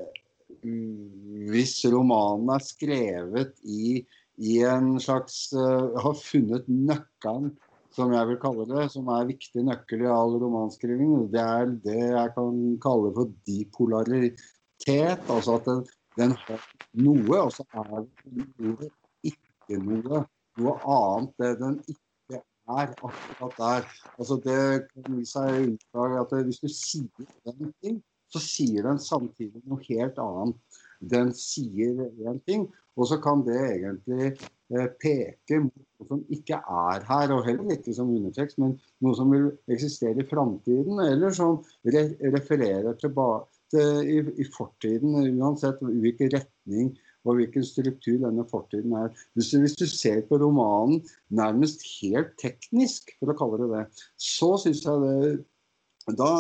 [1.50, 4.02] Hvis romanen er skrevet i,
[4.38, 7.52] i en slags uh, Har funnet nøkkelen,
[7.96, 12.02] som jeg vil kalle det, som er viktig nøkkel i all romanskriving, det er det
[12.02, 15.84] jeg kan kalle for dipolaritet Altså at den,
[16.20, 16.66] den har
[17.00, 18.90] noe, og så er det
[19.32, 20.26] ikke noe.
[20.60, 23.88] Noe annet det den ikke er akkurat der.
[24.18, 24.60] Altså det
[24.92, 27.98] kan gi seg utslag at hvis du sier én ting,
[28.36, 30.82] så sier den samtidig noe helt annet.
[31.06, 36.60] Den sier én ting, og så kan det egentlig eh, peke mot noe som ikke
[36.60, 41.36] er her, og heller ikke som undertekst, men noe som vil eksistere i framtiden, eller
[41.36, 41.60] som
[41.92, 46.94] re refererer tilbake i, i, fortiden, uansett hvilken retning
[47.26, 49.10] og hvilken struktur denne fortiden er.
[49.36, 51.02] Hvis du, hvis du, ser på romanen
[51.34, 53.86] nærmest helt teknisk, for å kalle det det,
[54.22, 56.32] så syns jeg det da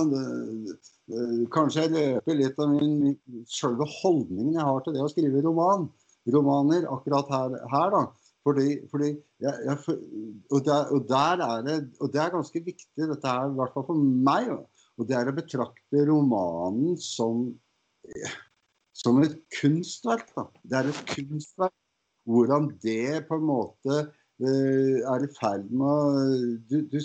[1.54, 3.14] Kanskje jeg løper litt av min,
[3.46, 5.86] selve holdningen jeg har til det å skrive roman,
[6.34, 8.06] romaner akkurat her, her da.
[8.46, 9.78] Fordi, fordi jeg, jeg,
[10.54, 13.74] og, der, og, der er det, og det er ganske viktig, dette her, i hvert
[13.74, 14.52] fall for meg.
[14.96, 17.48] Og det er å betrakte romanen som,
[18.94, 20.30] som et kunstverk.
[20.38, 20.46] Da.
[20.62, 21.74] Det er et kunstverk.
[22.26, 23.98] Hvordan det på en måte
[24.44, 26.24] er i ferd med å
[26.70, 26.98] du, du,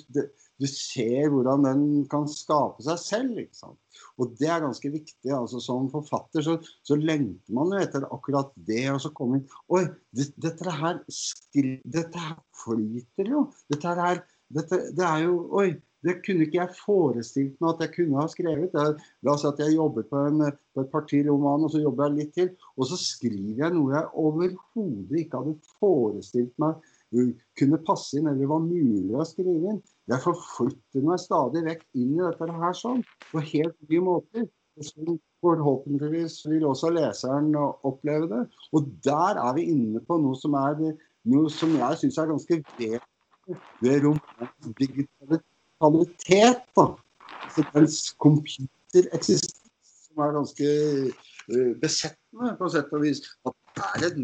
[0.58, 3.38] du, ser hvordan den kan skape seg selv.
[3.38, 3.78] ikke sant?
[4.18, 5.30] Og det er ganske viktig.
[5.34, 8.86] altså Som forfatter så, så lengter man jo etter akkurat det.
[8.94, 13.46] Og så kommer Oi, det, dette her skri, dette her flyter jo.
[13.70, 15.70] Dette her dette, Det er jo Oi,
[16.06, 18.76] det kunne ikke jeg forestilt meg at jeg kunne ha skrevet.
[18.76, 21.82] Jeg, la oss si at jeg jobber på, en, på et parti roman, og så
[21.82, 22.48] jobber jeg litt til.
[22.78, 26.80] Og så skriver jeg noe jeg overhodet ikke hadde forestilt meg
[27.58, 29.80] kunne passe inn, eller var mulig å skrive inn.
[30.10, 34.48] Jeg forflytter meg stadig vekk inn i dette her sånn, på helt nye måter.
[35.40, 38.42] Forhåpentligvis vil også leseren oppleve det.
[38.76, 40.94] Og der er vi inne på noe som, er,
[41.28, 46.86] noe som jeg syns er ganske vesentlig ved romanens digitalitet da.
[47.50, 49.60] Så dens computereksistens
[50.10, 50.70] som er ganske
[51.50, 53.22] uh, besettende, på sett og vis.
[53.46, 54.16] At det er et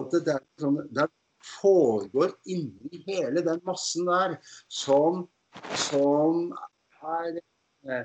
[0.00, 1.06] at det, er sånn, det
[1.44, 4.36] foregår inni hele den massen der
[4.72, 5.24] som,
[5.88, 6.50] som
[7.04, 7.40] er
[7.88, 8.04] uh,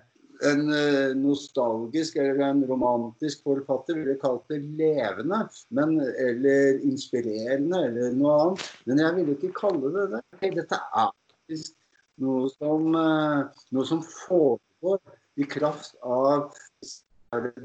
[0.50, 5.42] en uh, nostalgisk eller en romantisk forfatter ville kalt det levende,
[5.76, 8.70] men, eller inspirerende eller noe annet.
[8.88, 10.24] Men jeg ville ikke kalle det det.
[10.62, 11.76] Dette er faktisk
[12.24, 15.00] noe som, eh, noe som foregår
[15.40, 16.52] i kraft av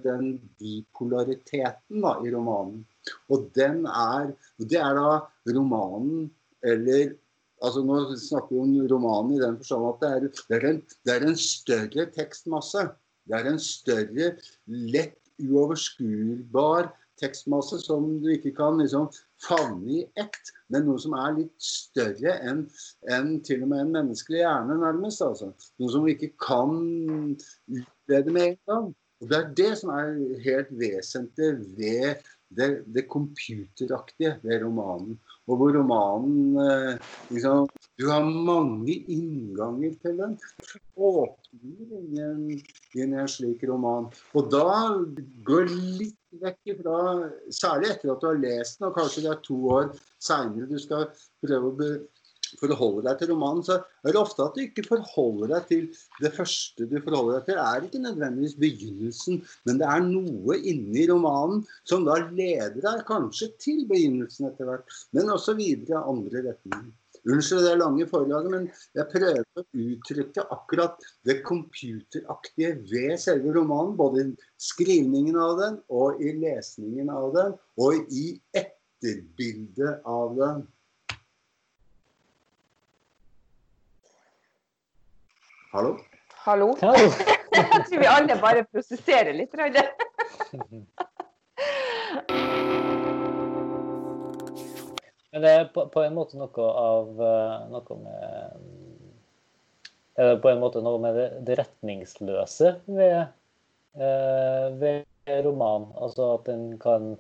[0.05, 2.85] den bipolariteten da, i romanen.
[3.33, 5.21] Og den er, det er da
[5.57, 6.31] romanen
[6.65, 7.15] eller
[7.65, 10.81] altså Nå snakker vi om romanen i den forstand at det er, det, er en,
[11.07, 12.83] det er en større tekstmasse.
[13.25, 14.35] Det er en større,
[14.69, 16.91] lett uoverskuelbar
[17.21, 19.07] tekstmasse som du ikke kan liksom
[19.45, 22.65] favne i ett, men noe som er litt større enn
[23.15, 25.23] en til og med en menneskelig hjerne, nærmest.
[25.23, 25.53] altså.
[25.81, 26.77] Noe som vi ikke kan
[27.71, 28.93] utlede med en gang.
[29.23, 32.25] Og Det er det som er helt vesentlig ved
[32.57, 35.19] det, det computeraktige ved romanen.
[35.45, 37.69] Og hvor romanen eh, liksom,
[38.01, 40.37] Du har mange innganger til den.
[40.97, 42.63] Åpner ingen,
[42.95, 44.09] en slik roman.
[44.35, 44.65] Og da
[45.47, 45.69] går
[46.01, 46.97] litt vekk ifra
[47.53, 50.79] Særlig etter at du har lest den, og kanskje det er to år seinere du
[50.81, 51.11] skal
[51.45, 51.93] prøve å
[52.55, 55.85] be, forholde deg til romanen, så er det ofte at du ikke forholder deg til
[56.25, 57.61] det første du forholder deg til.
[57.61, 63.07] Det er ikke nødvendigvis begynnelsen, men det er noe inni romanen som da leder deg
[63.09, 66.93] kanskje til begynnelsen etter hvert, men også videre andre retninger.
[67.25, 73.95] Unnskyld det lange forlaget, men jeg prøver å uttrykke akkurat det computeraktige ved selve romanen.
[73.97, 78.27] Både i skrivningen av den, og i lesningen av den, og i
[78.61, 80.67] etterbildet av den.
[85.75, 85.97] Hallo?
[86.45, 86.77] Hallo?
[86.81, 87.11] Hallo.
[87.51, 89.51] Jeg tror vi alle bare prosesserer litt.
[95.33, 98.55] Men det er på, på en måte noe av eh, noe med
[100.15, 103.35] Er det på en måte noe med det, det retningsløse ved,
[103.99, 105.03] eh, ved
[105.43, 105.91] roman?
[105.99, 107.19] Altså at den kan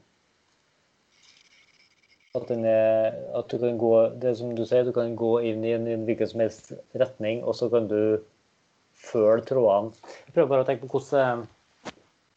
[2.39, 5.67] at, den er, at du kan gå Det som du sier, du kan gå inn
[5.67, 6.71] i en, i en hvilken som helst
[7.03, 8.23] retning, og så kan du
[9.05, 10.13] følge trådene.
[10.27, 11.47] Jeg prøver bare å tenke på hvordan,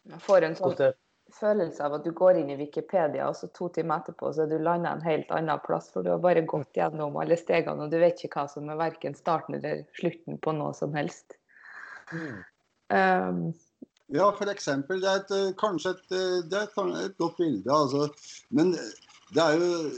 [0.08, 0.98] Jeg får en sånn hvordan
[1.40, 4.52] følelse av at du går inn i Wikipedia, og så to timer etterpå så er
[4.52, 7.94] du landa en helt annen plass, for du har bare gått gjennom alle stegene, og
[7.94, 11.38] du vet ikke hva som er verken starten eller slutten på noe som helst.
[12.12, 12.44] Mm.
[12.96, 13.42] Um,
[14.16, 15.02] Ja, eksempel.
[15.04, 16.70] Det er et, eh, kanskje et, eh, det er
[17.04, 17.68] et godt bilde.
[17.68, 18.08] Altså.
[18.50, 19.90] Men det er jo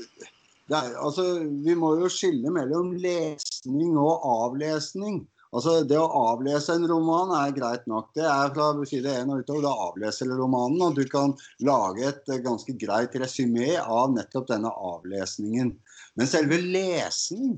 [0.70, 5.28] det er, altså, Vi må jo skille mellom lesning og avlesning.
[5.50, 8.12] Altså, Det å avlese en roman er greit nok.
[8.18, 9.64] Det er fra side 1 og utover.
[9.66, 11.34] Da avleser du romanen, og du kan
[11.66, 15.74] lage et eh, ganske greit resymé av nettopp denne avlesningen.
[16.20, 17.58] Men selve lesning,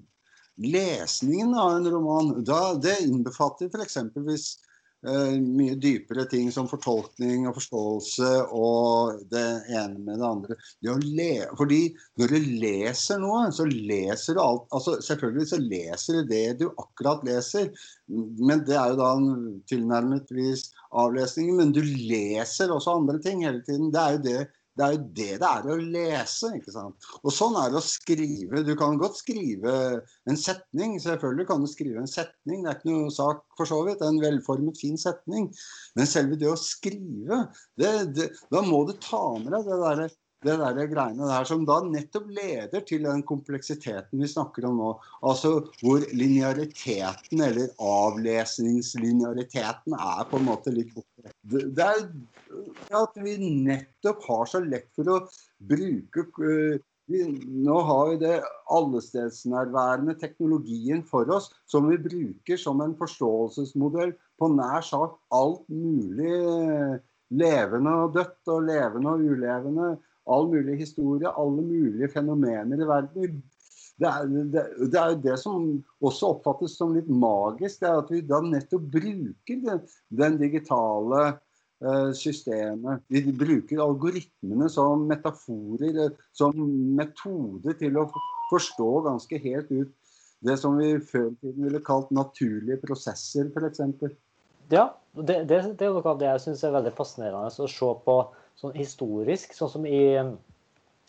[0.62, 4.00] lesningen av en roman, da, det innbefatter f.eks.
[4.24, 4.48] hvis
[5.02, 10.58] mye dypere ting som fortolkning og forståelse og det ene med det andre.
[10.78, 11.82] Det le, fordi
[12.22, 16.68] når du leser noe, så leser du alt altså Selvfølgelig så leser du det du
[16.70, 17.72] akkurat leser,
[18.12, 21.56] men det er jo da en tilnærmetvis avlesning.
[21.58, 23.90] Men du leser også andre ting hele tiden.
[23.94, 24.40] Det er jo det
[24.80, 26.52] det er jo det det er å lese.
[26.58, 27.10] ikke sant?
[27.22, 28.64] Og sånn er det å skrive.
[28.68, 29.74] Du kan godt skrive
[30.30, 30.96] en setning.
[31.04, 34.04] Selvfølgelig kan du skrive en setning, det er ikke noe sak for så vidt.
[34.06, 35.50] En velformet, fin setning.
[36.00, 37.44] Men selve det å skrive,
[37.80, 40.10] det, det, da må du ta med deg det derre
[40.42, 44.92] det der greiene der som da nettopp leder til den kompleksiteten vi snakker om nå.
[45.22, 45.50] Altså
[45.82, 51.30] hvor lineariteten, eller avlesningslineariteten, er på en måte litt borte.
[51.44, 52.10] Det, er
[52.98, 55.18] at vi nettopp har så lett for å
[55.70, 56.80] bruke øh,
[57.12, 57.20] vi,
[57.66, 58.38] Nå har vi det
[58.72, 66.32] allestedsnærværende teknologien for oss, som vi bruker som en forståelsesmodell på nær sagt alt mulig
[66.32, 66.96] øh,
[67.32, 69.88] levende og dødt, og levende og ulevende
[70.32, 73.38] all mulig historie, alle mulige fenomener i verden.
[74.02, 75.67] Det er, det, det er det som
[76.02, 79.82] også oppfattes som litt magisk, det er at vi da nettopp bruker den,
[80.24, 83.04] den digitale eh, systemet.
[83.13, 86.58] Vi bruker algoritmene som metaforer, eh, som
[86.98, 88.08] metode til å
[88.50, 89.98] forstå ganske helt ut
[90.41, 93.82] det som vi før i tiden ville kalt naturlige prosesser, f.eks.
[94.72, 97.91] Ja, det, det, det er noe av det jeg syns er veldig fascinerende å se
[98.06, 98.15] på
[98.60, 99.54] sånn historisk.
[99.58, 100.02] Sånn som i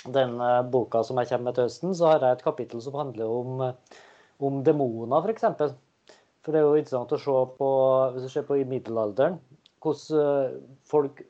[0.04, 2.98] den eh, boka som jeg kommer med til høsten, så har jeg et kapittel som
[2.98, 3.98] handler om, eh,
[4.42, 5.46] om demoner, f.eks.
[5.58, 5.74] For,
[6.42, 7.68] for det er jo interessant å se på,
[8.14, 9.38] hvis du ser på i middelalderen,
[9.82, 10.56] hvordan eh,
[10.90, 11.22] folk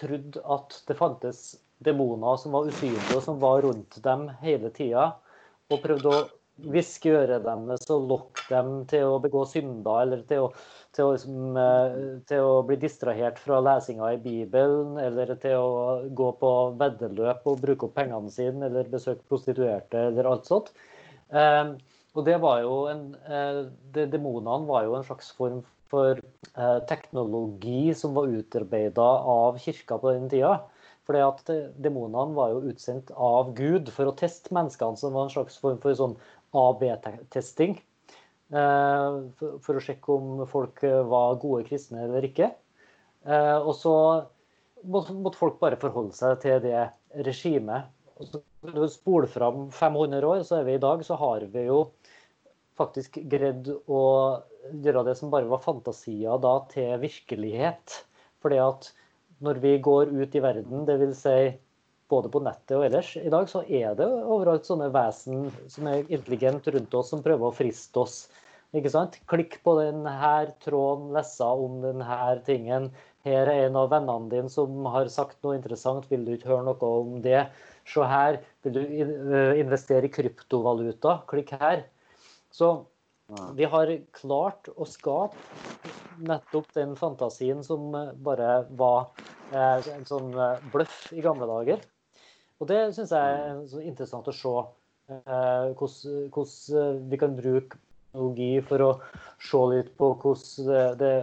[0.00, 1.42] trodde at det fantes
[1.84, 5.10] demoner som var usynlige, og som var rundt dem hele tida,
[5.70, 6.22] og prøvde å
[6.68, 10.50] hviske øret deres og lokke dem til å begå synder, eller til å,
[10.96, 11.58] til å, liksom,
[12.30, 15.74] til å bli distrahert fra lesinga i Bibelen, eller til å
[16.16, 20.72] gå på veddeløp og bruke opp pengene sine, eller besøke prostituerte, eller alt sånt.
[21.30, 21.74] Eh,
[22.18, 23.60] og det var jo en eh,
[23.94, 30.14] Demonene var jo en slags form for eh, teknologi som var utarbeida av kirka på
[30.16, 30.56] den tida.
[31.06, 31.48] Fordi at
[31.82, 35.80] Demonene var jo utsendt av Gud for å teste menneskene, som var en slags form
[35.82, 36.14] for sånn
[36.56, 37.78] AB-testing.
[38.50, 42.50] For å sjekke om folk var gode kristne eller ikke.
[43.62, 43.94] Og så
[44.90, 46.88] måtte folk bare forholde seg til det
[47.26, 47.90] regimet.
[48.20, 51.84] Når du spoler fram 500 år, så er vi i dag, så har vi jo
[52.80, 54.02] faktisk greid å
[54.70, 58.00] gjøre det som bare var fantasier da, til virkelighet.
[58.42, 58.90] Fordi at
[59.44, 61.22] når vi går ut i verden, dvs.
[61.22, 61.38] Si
[62.10, 66.04] både på nettet og ellers, i dag så er det overalt sånne vesen som er
[66.08, 68.20] intelligente rundt oss, som prøver å friste oss.
[68.76, 69.16] Ikke sant?
[69.30, 70.12] Klikk på denne
[70.62, 72.90] tråden, lese om denne tingen.
[73.26, 76.68] Her er en av vennene dine som har sagt noe interessant, vil du ikke høre
[76.68, 77.48] noe om det?
[77.90, 81.18] Se her, vil du eh, investere i kryptovaluta?
[81.30, 81.82] Klikk her.
[82.54, 82.70] Så
[83.54, 85.38] vi har klart å skape
[86.26, 87.92] nettopp den fantasien som
[88.24, 89.10] bare var
[89.52, 91.84] eh, en sånn eh, bløff i gamle dager.
[92.60, 94.56] Og det syns jeg er så interessant å se.
[95.10, 98.90] Hvordan vi kan bruke teknologi for å
[99.42, 101.14] se litt på hvordan det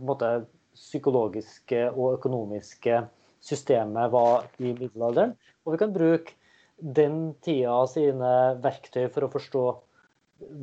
[0.00, 3.04] måte, psykologiske og økonomiske
[3.44, 5.36] systemet var i middelalderen.
[5.62, 6.34] Og vi kan bruke
[6.82, 8.32] den tida sine
[8.64, 9.62] verktøy for å forstå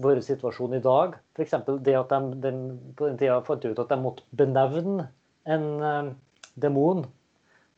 [0.04, 1.16] vår situasjon i dag.
[1.38, 1.56] F.eks.
[1.80, 2.60] det at de den,
[2.98, 5.08] på den tida fant ut at de måtte benevne
[5.48, 6.12] en
[6.60, 7.06] demon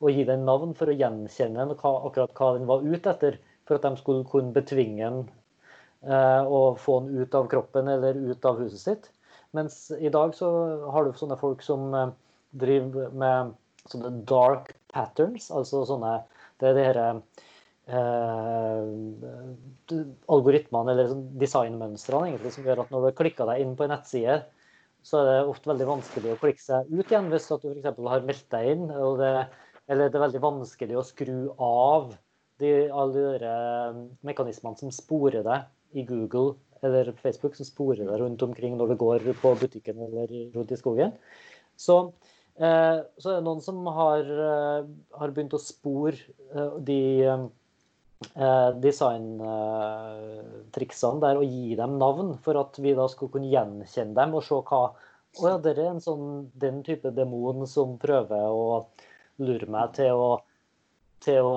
[0.03, 3.39] og gi den navn for å gjenkjenne hva, akkurat hva den var ute etter.
[3.63, 5.19] For at de skulle kunne betvinge den
[6.03, 9.09] eh, og få den ut av kroppen eller ut av huset sitt.
[9.55, 10.49] Mens i dag så
[10.91, 12.11] har du sånne folk som eh,
[12.59, 13.53] driver med
[13.89, 16.21] sånne dark patterns, altså sånne
[16.59, 17.07] Det er de herre
[17.87, 18.83] eh,
[20.31, 23.87] algoritmene eller sånn designmønstrene egentlig, som gjør at når du har klikka deg inn på
[23.87, 24.37] en nettside,
[25.03, 27.99] så er det ofte veldig vanskelig å klikke seg ut igjen hvis at du f.eks.
[28.07, 28.85] har meldt deg inn.
[28.93, 29.31] og Det,
[29.93, 32.11] eller det er veldig vanskelig å skru av
[32.61, 38.19] de, alle de der mekanismene som sporer deg i Google eller Facebook, som sporer deg
[38.19, 41.13] rundt omkring når du går på butikken eller rundt i skogen.
[41.79, 42.09] Så
[42.53, 44.85] Eh, så er det noen som har, eh,
[45.17, 46.13] har begynt å spore
[46.53, 47.49] eh, de
[48.79, 54.43] designtriksene der og gi dem navn, for at vi da skulle kunne gjenkjenne dem og
[54.47, 54.95] se hva
[55.33, 58.85] Å ja, det er en sånn, den type demon som prøver å
[59.45, 60.27] lure meg til å,
[61.23, 61.55] til å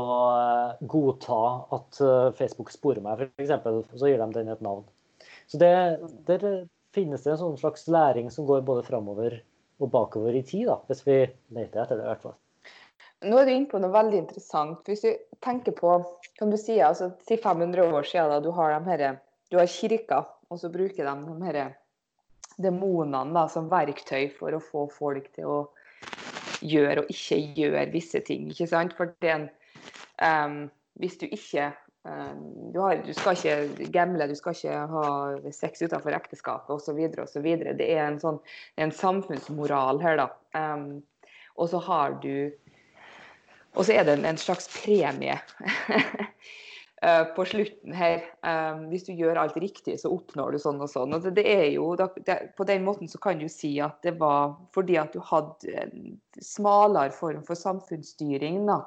[0.95, 1.41] godta
[1.77, 2.01] at
[2.39, 3.53] Facebook sporer meg, f.eks.
[3.95, 4.87] Så gir de den et navn.
[5.47, 5.73] Så det,
[6.27, 9.39] Der finnes det en sånn slags læring som går både framover
[9.83, 11.21] og bakover i tid, da, hvis vi
[11.53, 12.05] leter etter det.
[12.07, 12.37] i hvert fall.
[13.27, 14.89] Nå er du inne på noe veldig interessant.
[14.89, 15.11] Hvis du
[15.45, 15.99] tenker på
[16.37, 19.21] kan du si, altså, si 500 år siden da, du har, de her,
[19.53, 20.23] du har kirka,
[20.53, 21.61] og så bruker de de her
[22.61, 25.59] demonene da, som verktøy for å få folk til å
[26.67, 28.51] gjøre og ikke gjør visse ting.
[28.51, 28.95] ikke sant?
[28.99, 29.49] For den,
[30.23, 30.67] um,
[31.01, 31.71] hvis du ikke
[32.09, 35.07] um, du, har, du, skal ikke gamble, du skal ikke ha
[35.55, 37.03] sex utenfor ekteskapet osv.
[37.23, 37.51] osv.
[37.79, 38.41] Det er en, sånn,
[38.81, 40.31] en samfunnsmoral her, da.
[40.57, 41.03] Um,
[41.57, 42.53] og så har du
[43.77, 45.35] Og så er det en, en slags premie
[47.37, 48.23] på slutten her.
[48.41, 51.13] Um, hvis du gjør alt riktig, så oppnår du sånn og sånn.
[51.13, 51.91] Og det, er jo,
[52.57, 56.17] på den måten så kan du si at det var fordi at du hadde en
[56.41, 58.65] smalere form for samfunnsstyring.
[58.71, 58.81] da.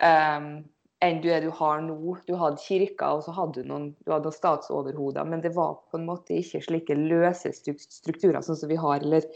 [0.00, 0.64] Um,
[1.04, 2.16] enn du du har nå.
[2.26, 5.76] Du hadde kirka, og så hadde du noen, du hadde noen statsoverhoder, men det var
[5.90, 9.28] på en måte ikke slike løse strukturer sånn som vi har, eller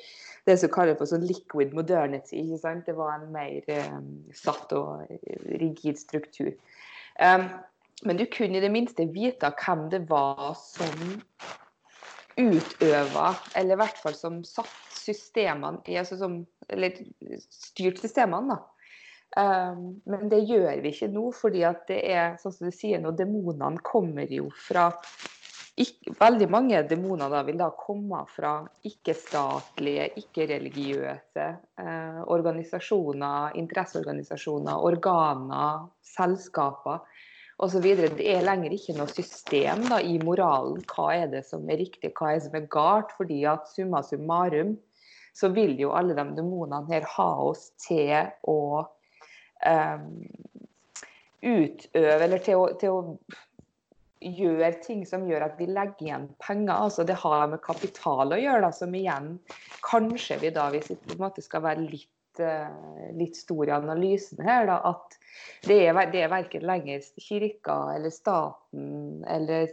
[0.48, 2.40] det som kalles for sånn liquid modernity.
[2.40, 2.86] ikke sant?
[2.88, 3.60] Det var en mer
[4.32, 5.04] satt og
[5.60, 6.54] rigid struktur.
[7.20, 7.50] Um,
[8.06, 11.20] men du kunne i det minste vite hvem det var som
[12.40, 17.00] utøva, eller i hvert fall som satt systemene, altså som, eller
[17.50, 18.56] styrt systemene.
[18.56, 18.60] da.
[19.38, 23.02] Um, men det gjør vi ikke nå, fordi at det er sånn som du sier
[23.02, 24.90] nå, demonene kommer jo fra
[25.80, 31.46] ikke, Veldig mange demoner vil da komme fra ikke-statlige, ikke-religiøse
[31.80, 37.06] eh, organisasjoner, interesseorganisasjoner, organer, selskaper
[37.64, 37.86] osv.
[38.16, 40.80] Det er lenger ikke noe system da, i moralen.
[40.90, 43.12] Hva er det som er riktig, hva er det som er galt?
[43.18, 44.76] fordi at summa summarum
[45.36, 50.08] så vil jo alle de demonene her ha oss til å um,
[51.40, 53.14] utøve eller til å, til å,
[54.20, 56.74] gjøre ting som gjør at vi legger igjen penger.
[56.74, 59.38] altså Det har med kapital å gjøre, da, som igjen
[59.86, 62.10] kanskje vi da, hvis vi på en måte skal være litt,
[63.16, 65.18] litt stor i analysen her, da, at
[65.66, 69.68] det er, det er verken lenger kirka eller staten eller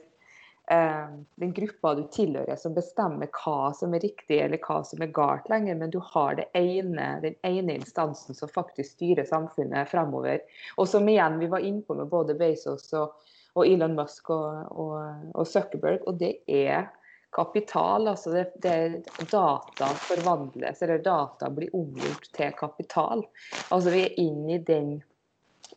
[0.71, 5.13] eh, den gruppa du tilhører som bestemmer hva som er riktig eller hva som er
[5.15, 10.43] galt lenger, men du har ene, den ene instansen som faktisk styrer samfunnet fremover.
[10.77, 13.15] Og som igjen vi var innpå med både Bezos og,
[13.57, 14.97] og Elon Musk og, og,
[15.33, 16.91] og, Zuckerberg, og det er
[17.31, 18.07] kapital.
[18.07, 23.25] altså det, det, Data forvandles, eller data blir omgjort til kapital.
[23.69, 24.97] Altså Vi er inn i den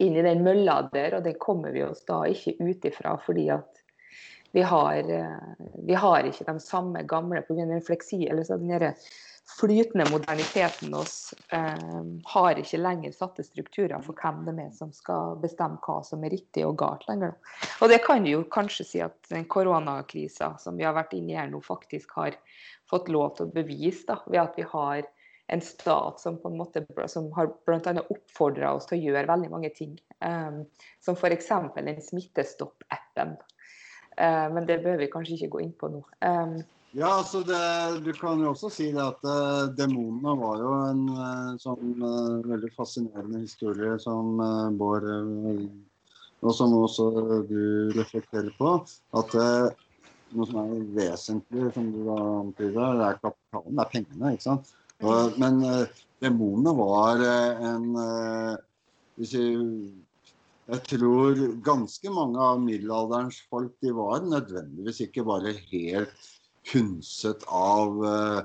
[0.01, 3.81] inn den mølla der, og den kommer vi oss da ikke ut ifra fordi at
[4.53, 7.67] vi har, eh, vi har ikke de samme gamle pga.
[7.67, 8.73] den, fleksi, den
[9.59, 12.01] flytende moderniteten oss eh,
[12.33, 16.35] har ikke lenger satte strukturer for hvem det er som skal bestemme hva som er
[16.35, 17.37] riktig og galt lenger.
[17.81, 21.39] Og det kan jo kanskje si at den koronakrisa som vi har vært inne i
[21.41, 22.37] her nå, faktisk har
[22.91, 25.05] fått lov til å bevise, da, ved at vi har
[25.51, 27.95] en stat som på en måte som har bl.a.
[28.15, 29.97] oppfordra oss til å gjøre veldig mange ting.
[30.23, 30.63] Um,
[31.03, 31.49] som f.eks.
[31.75, 33.35] den Smittestopp-appen.
[34.15, 36.05] Uh, men det bør vi kanskje ikke gå inn på nå.
[36.23, 36.61] Um,
[36.93, 37.61] ja, altså det,
[38.05, 42.41] Du kan jo også si det at uh, demonene var jo en uh, sånn uh,
[42.47, 44.41] veldig fascinerende historie som
[44.81, 45.07] Bård
[46.41, 47.11] Og som også
[47.51, 48.79] du reflekterer på.
[49.13, 54.33] At noe som er vesentlig, som du da antyder, det er kapitalen, det er pengene.
[54.33, 54.71] ikke sant?
[55.05, 55.61] Og, men
[56.25, 57.91] demonene var en
[59.21, 59.65] hvis jeg,
[60.73, 66.31] jeg tror ganske mange av middelalderens folk de var nødvendigvis ikke bare helt
[66.69, 68.43] hundset av, eh,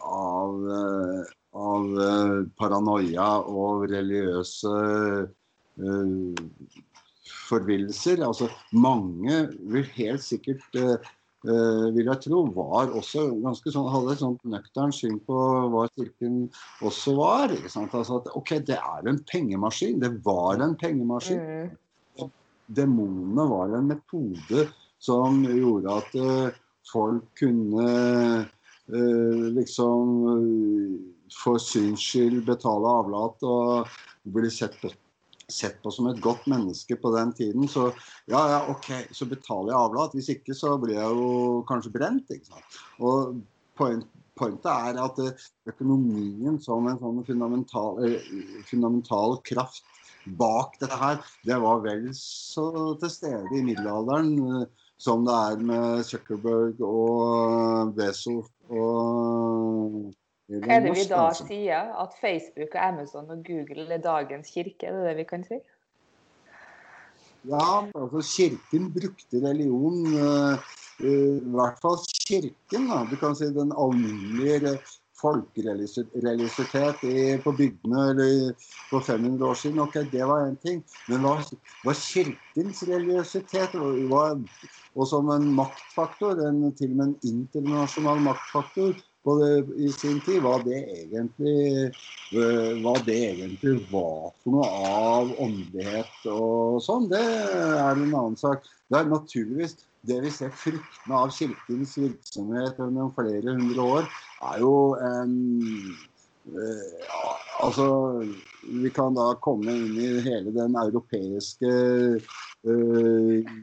[0.00, 4.74] av, eh, av eh, paranoia og religiøse
[7.48, 8.24] forvillelser.
[8.26, 14.40] Altså, mange vil helt sikkert vil jeg tro, var også ganske sånn, hadde et sånt
[14.50, 15.36] nøkternt syn på
[15.70, 16.48] hva kirken
[16.82, 17.54] også var.
[17.54, 17.94] ikke sant?
[17.94, 20.00] Altså at, ok, det er en pengemaskin.
[20.02, 21.70] Det var en pengemaskin.
[22.18, 22.32] Mm.
[22.74, 24.66] Demonene var en metode
[24.98, 26.58] som gjorde at uh,
[26.92, 27.88] folk kunne
[28.92, 30.94] eh, liksom eh,
[31.34, 33.98] for syns skyld betale avlat og
[34.32, 34.90] bli sett på,
[35.52, 37.68] sett på, som et godt menneske på den tiden.
[37.68, 37.90] Så
[38.30, 40.16] ja, ja, OK, så betaler jeg avlat.
[40.16, 42.32] Hvis ikke så blir jeg jo kanskje brent.
[42.32, 42.80] ikke sant?
[43.00, 43.36] Og
[43.78, 44.08] point,
[44.38, 48.02] pointet er at eh, økonomien som en sånn fundamental,
[48.70, 49.84] fundamental kraft
[50.38, 52.68] bak dette her, det var vel så
[53.00, 54.66] til stede i middelalderen
[54.98, 60.14] som det er med Zuckerberg og Bezos og
[60.48, 61.44] Elon er det vi da altså.
[61.44, 61.90] sier?
[62.02, 64.88] At Facebook og Amazon og Google er dagens kirke?
[64.88, 65.58] Er det det vi kan si?
[67.48, 70.56] Ja, altså kirken brukte religion uh,
[70.98, 72.88] I hvert fall kirken.
[72.88, 74.78] da, Du kan si den alminnelige
[75.18, 77.02] folkereligiositet
[77.44, 78.28] på bygdene på
[78.90, 79.78] for 500 år siden.
[79.84, 80.84] Ok, det var én ting.
[81.08, 81.34] Men hva,
[81.84, 88.96] hva kirkens religiøsitet og som en maktfaktor, en, til og med en internasjonal maktfaktor
[89.36, 91.90] det, i sin tid, hva det, egentlig,
[92.32, 98.38] øh, hva det egentlig var for noe av åndelighet og sånn, det er en annen
[98.40, 98.64] sak.
[98.88, 99.76] Det er naturligvis
[100.08, 104.08] det vi ser fruktene av kirkens virksomhet gjennom flere hundre år,
[104.52, 105.34] er jo um,
[106.54, 107.84] uh, Altså,
[108.62, 111.72] vi kan da komme inn i hele den europeiske
[112.70, 113.56] uh,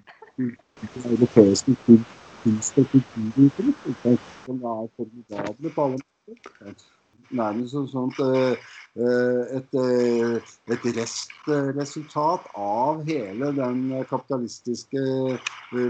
[1.05, 6.83] europeiske kunst- og kulturuttrykk, som er formidable på alle måter.
[7.31, 8.57] Nærmest som sånt, eh,
[8.95, 10.35] et, eh,
[10.71, 15.01] et restresultat av hele den kapitalistiske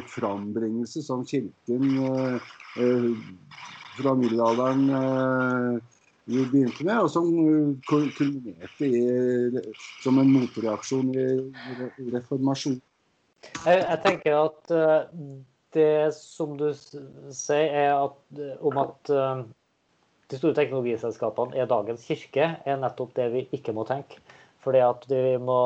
[0.10, 2.40] frambringelse som Kirken
[3.96, 4.88] fra middelalderen
[6.26, 7.30] begynte med, og som
[7.86, 8.90] kulminerte
[10.02, 12.82] som en motreaksjon i reformasjonen.
[13.66, 14.74] Jeg, jeg, tenker at
[15.78, 18.18] det som du sier, er at,
[18.66, 19.14] om at
[20.32, 24.22] de store teknologiselskapene er dagens kirke, er nettopp det vi ikke må tenke.
[24.66, 25.60] Fordi at vi må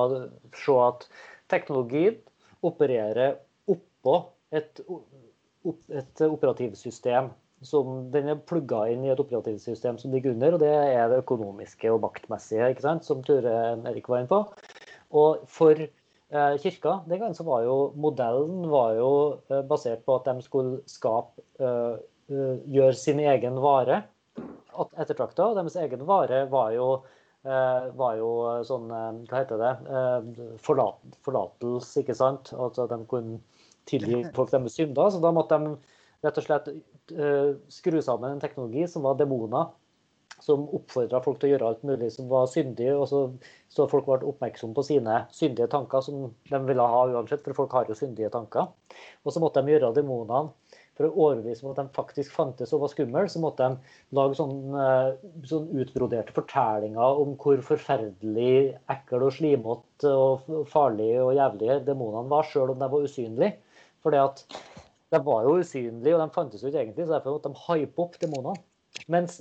[0.55, 1.05] se at
[1.51, 2.17] teknologien
[2.65, 3.37] opererer
[3.71, 4.17] oppå
[4.51, 4.81] et,
[5.95, 7.31] et operativsystem.
[7.63, 11.23] Som den er plugga inn i et operativsystem som ligger under, og det er det
[11.25, 13.07] økonomiske og maktmessige, ikke sant?
[13.07, 13.55] som Ture
[13.89, 14.43] Erik var inne på.
[15.19, 19.11] Og for eh, kirka den gangen så var jo modellen var jo
[19.49, 21.99] eh, basert på at de skulle skape, eh,
[22.29, 24.03] gjøre sin egen vare
[24.97, 25.49] ettertrakta.
[25.49, 26.87] Og deres egen vare var jo,
[27.45, 28.31] eh, var jo
[28.67, 29.73] sånn eh, Hva heter det?
[29.89, 32.53] Eh, forlat, forlatelse, ikke sant?
[32.55, 33.41] Altså de kunne
[33.89, 35.11] tilgi folk deres synder.
[35.13, 35.75] Så da måtte de
[36.25, 36.73] rett og slett
[37.71, 39.71] skru sammen en teknologi som var demoner.
[40.39, 43.17] Som oppfordra folk til å gjøre alt mulig som var syndig, og så,
[43.67, 47.75] så folk ble oppmerksomme på sine syndige tanker, som de ville ha uansett, for folk
[47.75, 48.69] har jo syndige tanker.
[49.25, 50.45] Og så måtte de gjøre demonene
[50.99, 54.35] for å overbevise om at de faktisk fantes og var skumle, så måtte de lage
[54.35, 54.87] sånne,
[55.47, 62.49] sånne utbroderte fortellinger om hvor forferdelig ekkel og slimete og farlig og jævlige demonene var,
[62.51, 63.55] sjøl om de var usynlige.
[64.03, 64.43] Fordi at
[65.15, 68.03] de var jo usynlige, og de fantes jo ikke egentlig, så derfor måtte de hype
[68.03, 68.59] opp demonene.
[69.07, 69.39] Mens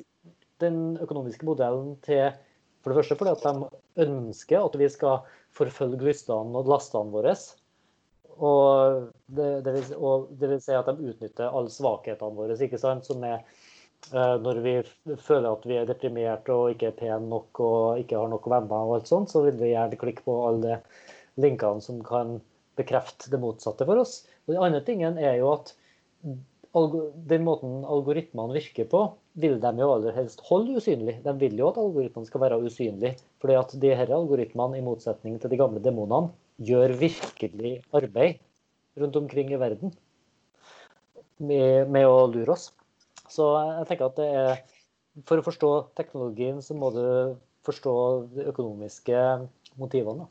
[0.62, 2.30] den økonomiske modellen til
[2.78, 5.24] For det første fordi at de ønsker at vi skal
[5.58, 7.32] forfølge lystene og lastene våre.
[8.38, 12.78] Og det, det, vil, og det, vil, si at de utnytter alle svakhetene våre, ikke
[12.80, 13.08] sant?
[13.08, 13.42] som er
[14.06, 14.74] Eh, når vi
[15.20, 18.84] føler at vi er deprimerte og ikke er pene nok og ikke har nok venner,
[18.86, 20.78] og alt sånt, så vil vi gjerne klikke på alle
[21.42, 22.38] linkene som kan
[22.78, 24.22] bekrefte det motsatte for oss.
[24.46, 25.74] Og Den andre tingen er jo at
[27.28, 29.02] den måten algoritmene virker på,
[29.40, 31.18] vil de jo aller helst holde usynlig.
[31.24, 33.16] De vil jo at algoritmene skal være usynlige.
[33.42, 38.40] fordi at de her algoritmene, i motsetning til de gamle demonene, gjør virkelig arbeid
[38.98, 39.92] rundt omkring i verden
[41.38, 42.72] med, med å lure oss.
[43.30, 44.66] Så jeg tenker at det er
[45.26, 47.34] For å forstå teknologien, så må du
[47.66, 47.94] forstå
[48.36, 49.22] de økonomiske
[49.74, 50.28] motivene.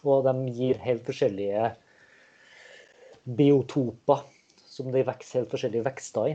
[0.00, 1.66] Og de gir helt forskjellige
[3.36, 4.24] biotoper
[4.64, 6.34] som de vokser helt forskjellige vekster i.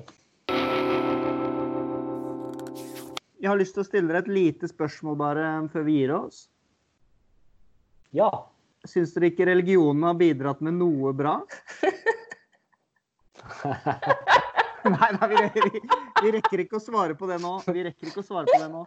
[3.40, 6.46] Jeg har lyst til å stille deg et lite spørsmål bare før vi gir oss.
[8.14, 8.30] Ja.
[8.88, 11.40] Syns dere ikke religionen har bidratt med noe bra?
[14.90, 15.62] Nei, nei vi, vi,
[16.24, 17.52] vi, rekker ikke å svare på det nå.
[17.68, 18.86] Vi rekker ikke å svare på det nå.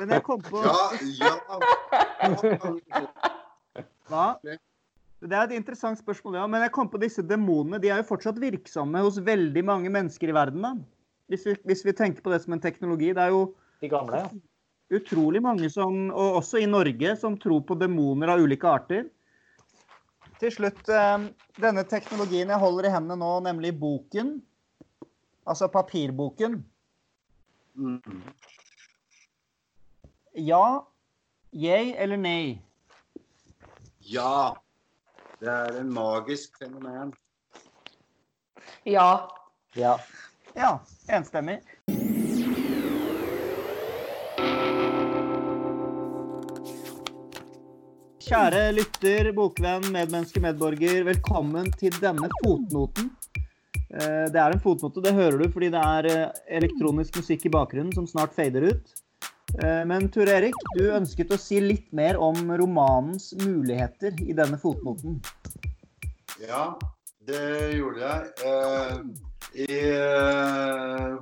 [0.00, 0.72] Men jeg kom på Ja,
[1.22, 1.32] ja.
[4.10, 4.26] Hva?
[4.44, 6.46] Det er et interessant spørsmål, ja.
[6.50, 7.80] Men jeg kom på disse demonene.
[7.82, 10.60] De er jo fortsatt virksomme hos veldig mange mennesker i verden.
[10.66, 10.72] da.
[11.32, 13.08] Hvis vi, hvis vi tenker på det som en teknologi.
[13.16, 13.42] Det er jo
[13.80, 14.30] De gamle, ja.
[14.92, 19.06] Utrolig mange som, og også i Norge, som tror på demoner av ulike arter.
[20.40, 21.28] Til slutt, eh,
[21.62, 24.36] denne teknologien jeg holder i hendene nå, nemlig boken,
[25.48, 26.60] altså papirboken.
[27.76, 28.22] Mm.
[30.36, 30.84] Ja,
[31.52, 32.60] yay eller nei?
[34.06, 34.56] Ja.
[35.40, 37.10] Det er en magisk fenomen.
[38.88, 39.28] Ja.
[39.76, 39.96] ja.
[40.56, 40.78] Ja,
[41.12, 41.58] enstemmig.
[48.26, 51.04] Kjære lytter, bokvenn, medmenneske, medborger.
[51.06, 53.12] Velkommen til denne fotnoten.
[53.94, 57.52] Eh, Det er en fotnote, det hører du fordi det er eh, elektronisk musikk i
[57.54, 58.90] bakgrunnen som snart fader ut.
[59.62, 64.58] Eh, Men Ture Erik, du ønsket å si litt mer om romanens muligheter i denne
[64.58, 65.20] fotnoten.
[66.42, 66.74] Ja,
[67.30, 69.14] det gjorde jeg.
[69.56, 69.78] I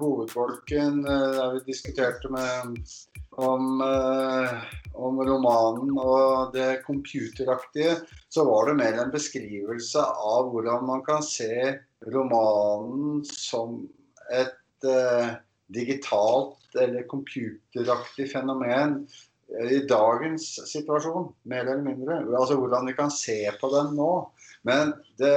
[0.01, 2.81] hovedbolken der vi diskuterte med,
[3.37, 4.55] om, eh,
[4.95, 7.97] om romanen og det computeraktige,
[8.29, 11.75] så var det mer en beskrivelse av hvordan man kan se
[12.15, 13.83] romanen som
[14.33, 15.37] et eh,
[15.75, 19.03] digitalt eller computeraktig fenomen
[19.71, 22.23] i dagens situasjon, mer eller mindre.
[22.35, 24.13] Altså hvordan vi kan se på den nå.
[24.67, 25.35] Men det,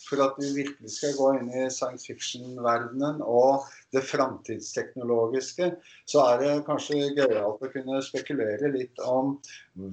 [0.00, 5.70] for at vi virkelig skal gå inn i science fiction-verdenen og det framtidsteknologiske,
[6.08, 9.36] så er det kanskje gøyalt å kunne spekulere litt om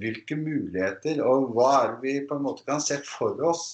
[0.00, 3.66] hvilke muligheter og hva er det vi på en måte kan se for oss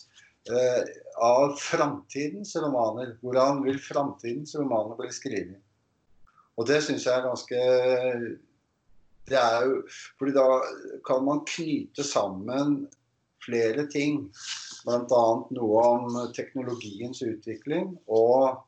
[0.50, 0.82] eh,
[1.22, 3.14] av framtidens romaner.
[3.22, 5.62] Hvordan vil framtidens romaner bli skrevet?
[6.54, 7.62] Og det syns jeg er ganske
[9.24, 9.78] det er jo,
[10.18, 10.44] fordi da
[11.06, 12.84] kan man knyte sammen
[13.44, 14.26] flere ting.
[14.84, 15.24] Bl.a.
[15.56, 18.60] noe om teknologiens utvikling og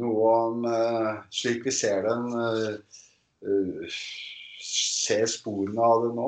[0.00, 2.74] noe om uh, slik vi ser den uh,
[3.44, 4.02] uh,
[4.62, 6.26] Ser sporene av det nå.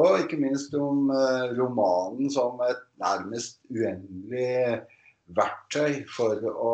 [0.00, 1.10] Og ikke minst om
[1.58, 4.78] romanen som et nærmest uendelig
[5.36, 6.72] verktøy for å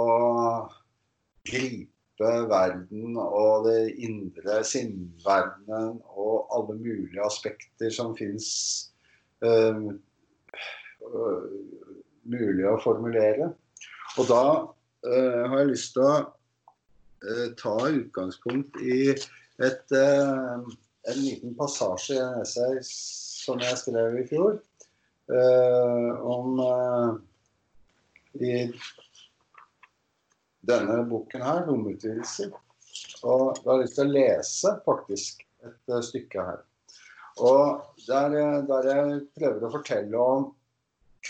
[1.51, 8.47] gripe verden og det indre sinnverdenen og alle mulige aspekter som fins
[9.43, 9.91] uh,
[12.29, 13.51] mulig å formulere.
[14.21, 16.15] Og da uh, har jeg lyst til å
[17.55, 19.13] ta utgangspunkt i
[19.63, 20.65] et, en
[21.21, 24.57] liten passasje i en essay som jeg skrev i fjor.
[26.27, 26.59] om
[28.43, 28.57] i
[30.67, 32.59] denne boken her, 'Romutvidelser'.
[33.23, 36.61] Og da har jeg lyst til å lese faktisk et stykke her.
[37.43, 38.35] Og der,
[38.69, 40.51] der, jeg prøver å fortelle om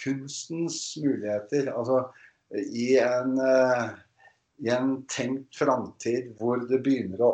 [0.01, 1.73] kunstens muligheter.
[1.73, 2.05] Altså
[2.73, 3.89] i en, uh,
[4.63, 7.33] i en tenkt framtid hvor det begynner å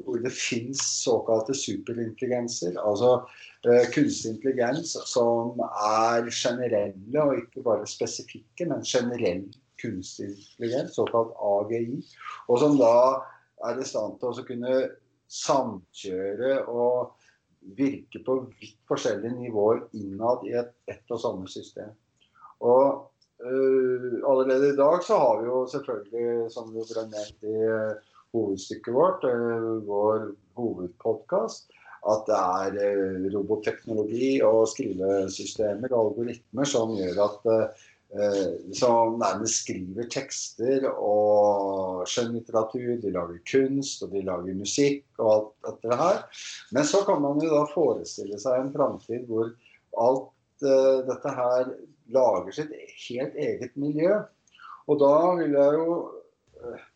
[0.00, 2.78] hvor det fins såkalte superintelligenser.
[2.80, 9.44] Altså uh, kunstig intelligens som er generelle og ikke bare spesifikke, men generell
[9.80, 12.00] kunstig intelligens, såkalt AGI,
[12.48, 12.96] og som da
[13.68, 14.76] er i stand til å kunne
[15.30, 17.12] samkjøre og
[17.60, 21.92] virke på vidt forskjellige nivåer innad i et, ett og samme system.
[22.60, 23.10] Og
[23.44, 28.16] uh, allerede i dag så har vi jo selvfølgelig, som det ble nevnt i uh,
[28.36, 30.30] hovedstykket vårt, uh, vår
[30.60, 31.70] hovedpodkast,
[32.10, 37.50] at det er robotteknologi og skrivesystemer og algoritmer som gjør at
[38.74, 42.96] som nærmest skriver tekster og skjønnlitteratur.
[42.98, 46.18] De lager kunst, og de lager musikk og alt dette her.
[46.74, 49.52] Men så kan man jo da forestille seg en framtid hvor
[49.98, 51.72] alt uh, dette her
[52.14, 52.74] lager sitt
[53.08, 54.20] helt eget miljø.
[54.90, 55.96] Og da vil jeg jo
[56.58, 56.86] eh,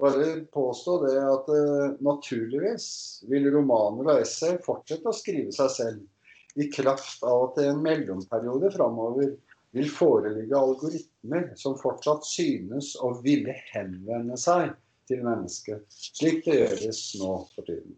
[0.00, 2.86] bare påstå det at uh, naturligvis
[3.28, 7.74] vil romaner og essay fortsette å skrive seg selv i kraft av at det er
[7.74, 9.34] en mellomperiode framover
[9.74, 14.74] vil foreligge algoritmer som fortsatt synes å ville henvende seg
[15.10, 17.96] til mennesket, slik det gjøres nå for tiden.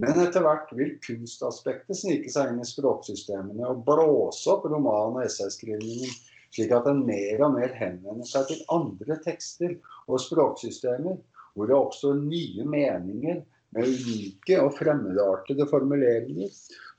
[0.00, 5.24] Men etter hvert vil kunstaspektet snike seg inn i språksystemene og blåse opp roman- og
[5.26, 6.12] essayskrivningen,
[6.54, 9.76] slik at den mer og mer henvender seg til andre tekster
[10.08, 11.20] og språksystemer,
[11.54, 13.42] hvor det oppstår nye meninger
[13.76, 16.50] med unike og fremmedartede formuleringer,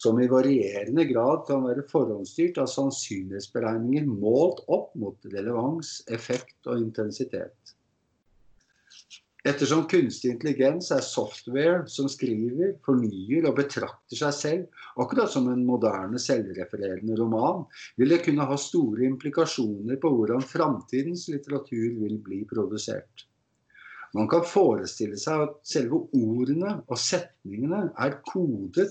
[0.01, 6.79] som i varierende grad kan være forhåndsstyrt av sannsynlighetsberegninger målt opp mot relevans, effekt og
[6.81, 7.75] intensitet.
[9.41, 15.63] Ettersom kunstig intelligens er software som skriver, fornyer og betrakter seg selv, akkurat som en
[15.65, 17.63] moderne selvrefererende roman,
[17.97, 23.25] vil det kunne ha store implikasjoner på hvordan framtidens litteratur vil bli produsert.
[24.17, 28.89] Man kan forestille seg at selve ordene og setningene er kodet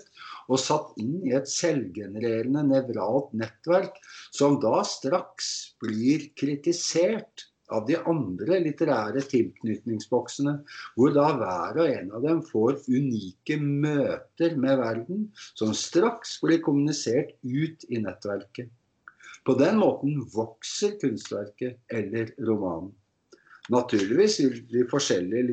[0.48, 3.98] og satt inn i et selvgenererende nevralt nettverk,
[4.32, 5.50] som da straks
[5.82, 10.56] blir kritisert av de andre litterære tilknytningsboksene,
[10.96, 16.62] hvor da hver og en av dem får unike møter med verden, som straks blir
[16.64, 18.72] kommunisert ut i nettverket.
[19.46, 22.90] På den måten vokser kunstverket eller romanen.
[23.68, 25.44] Naturligvis vil de forskjellige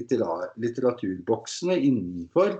[0.63, 2.55] litteraturboksene innenfor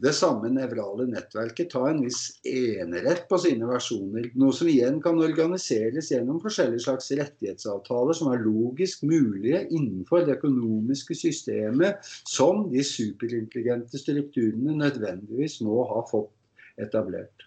[0.00, 5.18] det samme nevrale nettverket ta en viss enerett på sine versjoner, noe som igjen kan
[5.20, 12.84] organiseres gjennom forskjellige slags rettighetsavtaler som er logisk mulige innenfor det økonomiske systemet som de
[12.86, 16.32] superintelligente strukturene nødvendigvis må ha fått
[16.80, 17.44] etablert.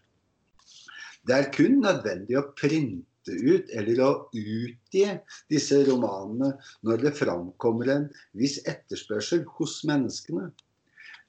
[1.26, 5.06] Det er kun nødvendig å printe ut eller å utgi
[5.52, 6.54] disse romanene
[6.84, 8.08] når det framkommer en
[8.38, 10.50] viss etterspørsel hos menneskene.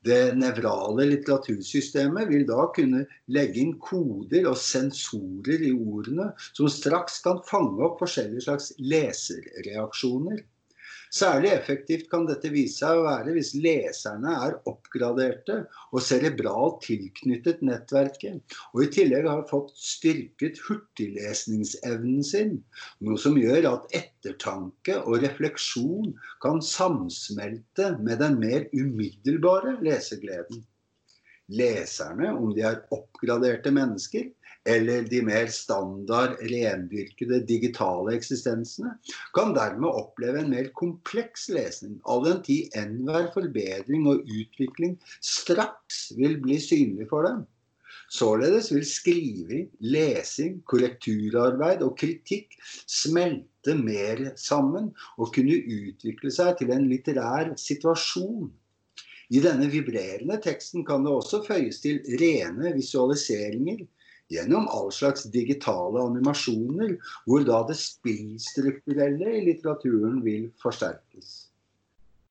[0.04, 7.22] Det nevrale litteratursystemet vil da kunne legge inn koder og sensorer i ordene som straks
[7.24, 10.42] kan fange opp forskjellige slags leserreaksjoner.
[11.14, 15.60] Særlig effektivt kan dette vise seg å være hvis leserne er oppgraderte
[15.94, 22.56] og cerebralt tilknyttet nettverket, og i tillegg har fått styrket hurtiglesningsevnen sin,
[23.06, 30.66] noe som gjør at ettertanke og refleksjon kan samsmelte med den mer umiddelbare lesegleden.
[31.52, 34.30] Leserne, om de er oppgraderte mennesker,
[34.64, 38.94] eller de mer standard, rendyrkede digitale eksistensene,
[39.36, 46.06] kan dermed oppleve en mer kompleks lesning, all den tid enhver forbedring og utvikling straks
[46.16, 47.44] vil bli synlig for dem.
[48.14, 52.52] Således vil skriving, lesing, korrekturarbeid og kritikk
[52.90, 58.52] smelte mer sammen og kunne utvikle seg til en litterær situasjon.
[59.34, 63.80] I denne vibrerende teksten kan det også føyes til rene visualiseringer,
[64.30, 66.94] gjennom all slags digitale animasjoner,
[67.26, 71.32] hvor da det spillstrukturelle i litteraturen vil forsterkes.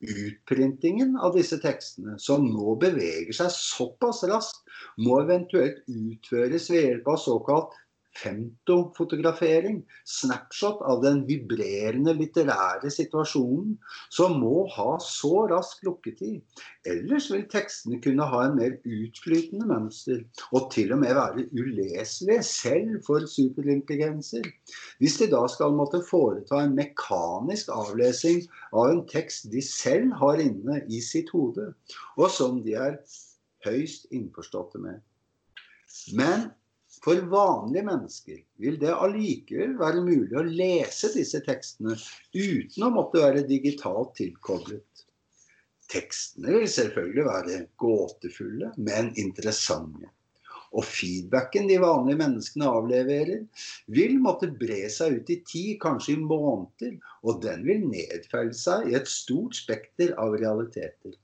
[0.03, 4.63] Utprintingen av disse tekstene, som nå beveger seg såpass raskt,
[4.99, 7.77] må eventuelt utføres ved hjelp av såkalt
[8.17, 13.75] femtofotografering, snapshot av den vibrerende litterære situasjonen,
[14.13, 16.41] som må ha så rask lukketid.
[16.89, 22.43] Ellers vil tekstene kunne ha en mer utflytende mønster, og til og med være uleselige
[22.47, 24.45] selv for superintelligenser.
[25.01, 30.41] Hvis de da skal måtte foreta en mekanisk avlesing av en tekst de selv har
[30.43, 31.71] inne i sitt hode,
[32.17, 32.99] og som de er
[33.65, 34.99] høyst innforståtte med.
[36.17, 36.51] Men
[37.03, 41.97] for vanlige mennesker vil det allikevel være mulig å lese disse tekstene
[42.31, 45.05] uten å måtte være digitalt tilkoblet.
[45.91, 50.09] Tekstene vil selvfølgelig være gåtefulle, men interessante.
[50.73, 53.43] Og feedbacken de vanlige menneskene avleverer,
[53.93, 58.89] vil måtte bre seg ut i tid, kanskje i måneder, og den vil nedfelle seg
[58.89, 61.19] i et stort spekter av realiteter.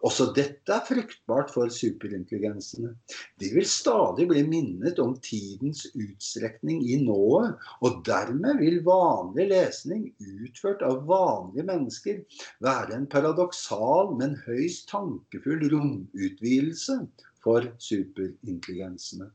[0.00, 2.94] Også dette er fruktbart for superintelligensene.
[3.40, 10.06] De vil stadig bli minnet om tidens utstrekning i nået, og dermed vil vanlig lesning
[10.20, 12.22] utført av vanlige mennesker
[12.64, 17.02] være en paradoksal, men høyst tankefull romutvidelse
[17.44, 19.28] for superintelligensene.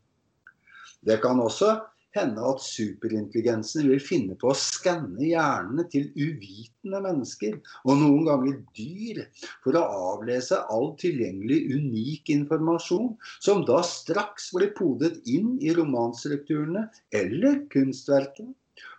[1.05, 1.75] Det kan også
[2.15, 8.59] hende at superintelligensene vil finne på å skanne hjernene til uvitende mennesker, og noen ganger
[8.77, 9.23] dyr,
[9.63, 9.85] for å
[10.15, 13.13] avlese all tilgjengelig unik informasjon,
[13.43, 16.87] som da straks blir podet inn i romanstrukturene
[17.23, 18.53] eller kunstverkene.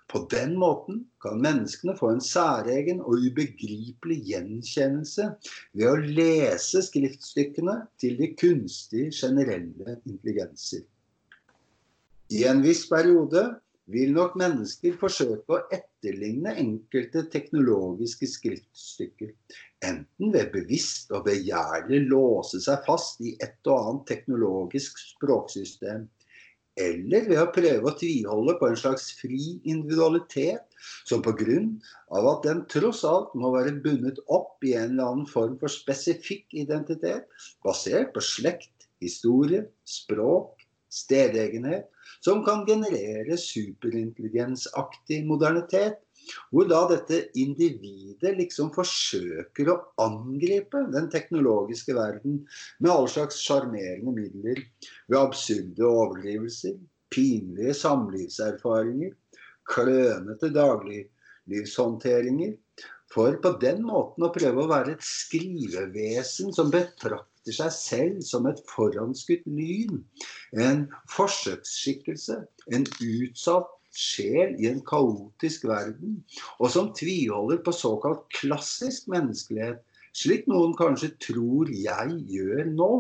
[0.07, 5.33] På den måten kan menneskene få en særegen og ubegripelig gjenkjennelse
[5.75, 10.85] ved å lese skriftstykkene til de kunstige generelle intelligenser.
[12.35, 13.43] I en viss periode
[13.95, 19.31] vil nok mennesker forsøke å etterligne enkelte teknologiske skriftstykker.
[19.87, 26.09] Enten ved bevisst og begjærlig låse seg fast i et og annet teknologisk språksystem,
[26.77, 30.67] eller ved å prøve å tviholde på en slags fri individualitet,
[31.09, 31.63] som pga.
[32.35, 36.45] at den tross alt må være bundet opp i en eller annen form for spesifikk
[36.53, 37.31] identitet,
[37.65, 40.56] basert på slekt, historie, språk,
[40.97, 41.91] stedegenhet,
[42.25, 46.03] som kan generere superintelligensaktig modernitet.
[46.51, 52.41] Hvor da dette individet liksom forsøker å angripe den teknologiske verden
[52.83, 54.59] med all slags sjarmerende midler.
[55.07, 56.75] Ved absurde overdrivelser,
[57.15, 59.15] pinlige samlivserfaringer,
[59.71, 62.57] klønete dagliglivshåndteringer.
[63.13, 68.47] For på den måten å prøve å være et skrivevesen som betrakter seg selv som
[68.51, 70.03] et foranskutt lyn.
[70.59, 72.41] En forsøksskikkelse,
[72.75, 76.21] en utsatt sjel i en kaotisk verden,
[76.61, 79.81] og som tviholder på såkalt klassisk menneskelighet,
[80.17, 82.93] slik noen kanskje tror jeg gjør nå,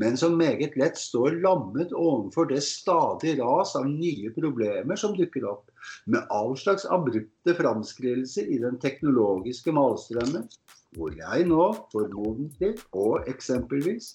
[0.00, 5.48] men som meget lett står lammet overfor det stadig ras av nye problemer som dukker
[5.48, 5.70] opp,
[6.04, 10.44] med all slags abrupte framskridelser i den teknologiske malstrømmen,
[10.96, 14.14] hvor jeg nå formodentlig og eksempelvis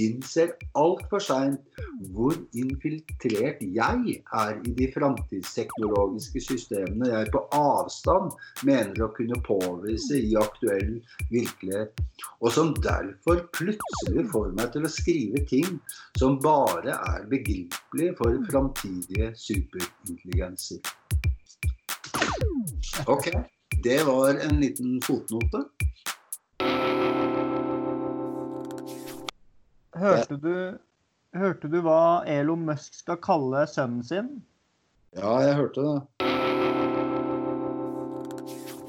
[0.00, 1.80] innser altfor seint
[2.14, 8.32] hvor infiltrert jeg er i de framtidsteknologiske systemene jeg på avstand
[8.64, 10.96] mener å kunne påvise i aktuell
[11.30, 12.00] virkelighet,
[12.40, 15.78] og som derfor plutselig får meg til å skrive ting
[16.18, 20.80] som bare er begripelige for framtidige superintelligenser.
[23.10, 23.30] Ok,
[23.84, 25.64] det var en liten fotnote.
[29.94, 30.54] Hørte du,
[31.38, 34.30] hørte du hva Elon Musk skal kalle sønnen sin?
[35.14, 36.33] Ja, jeg hørte det.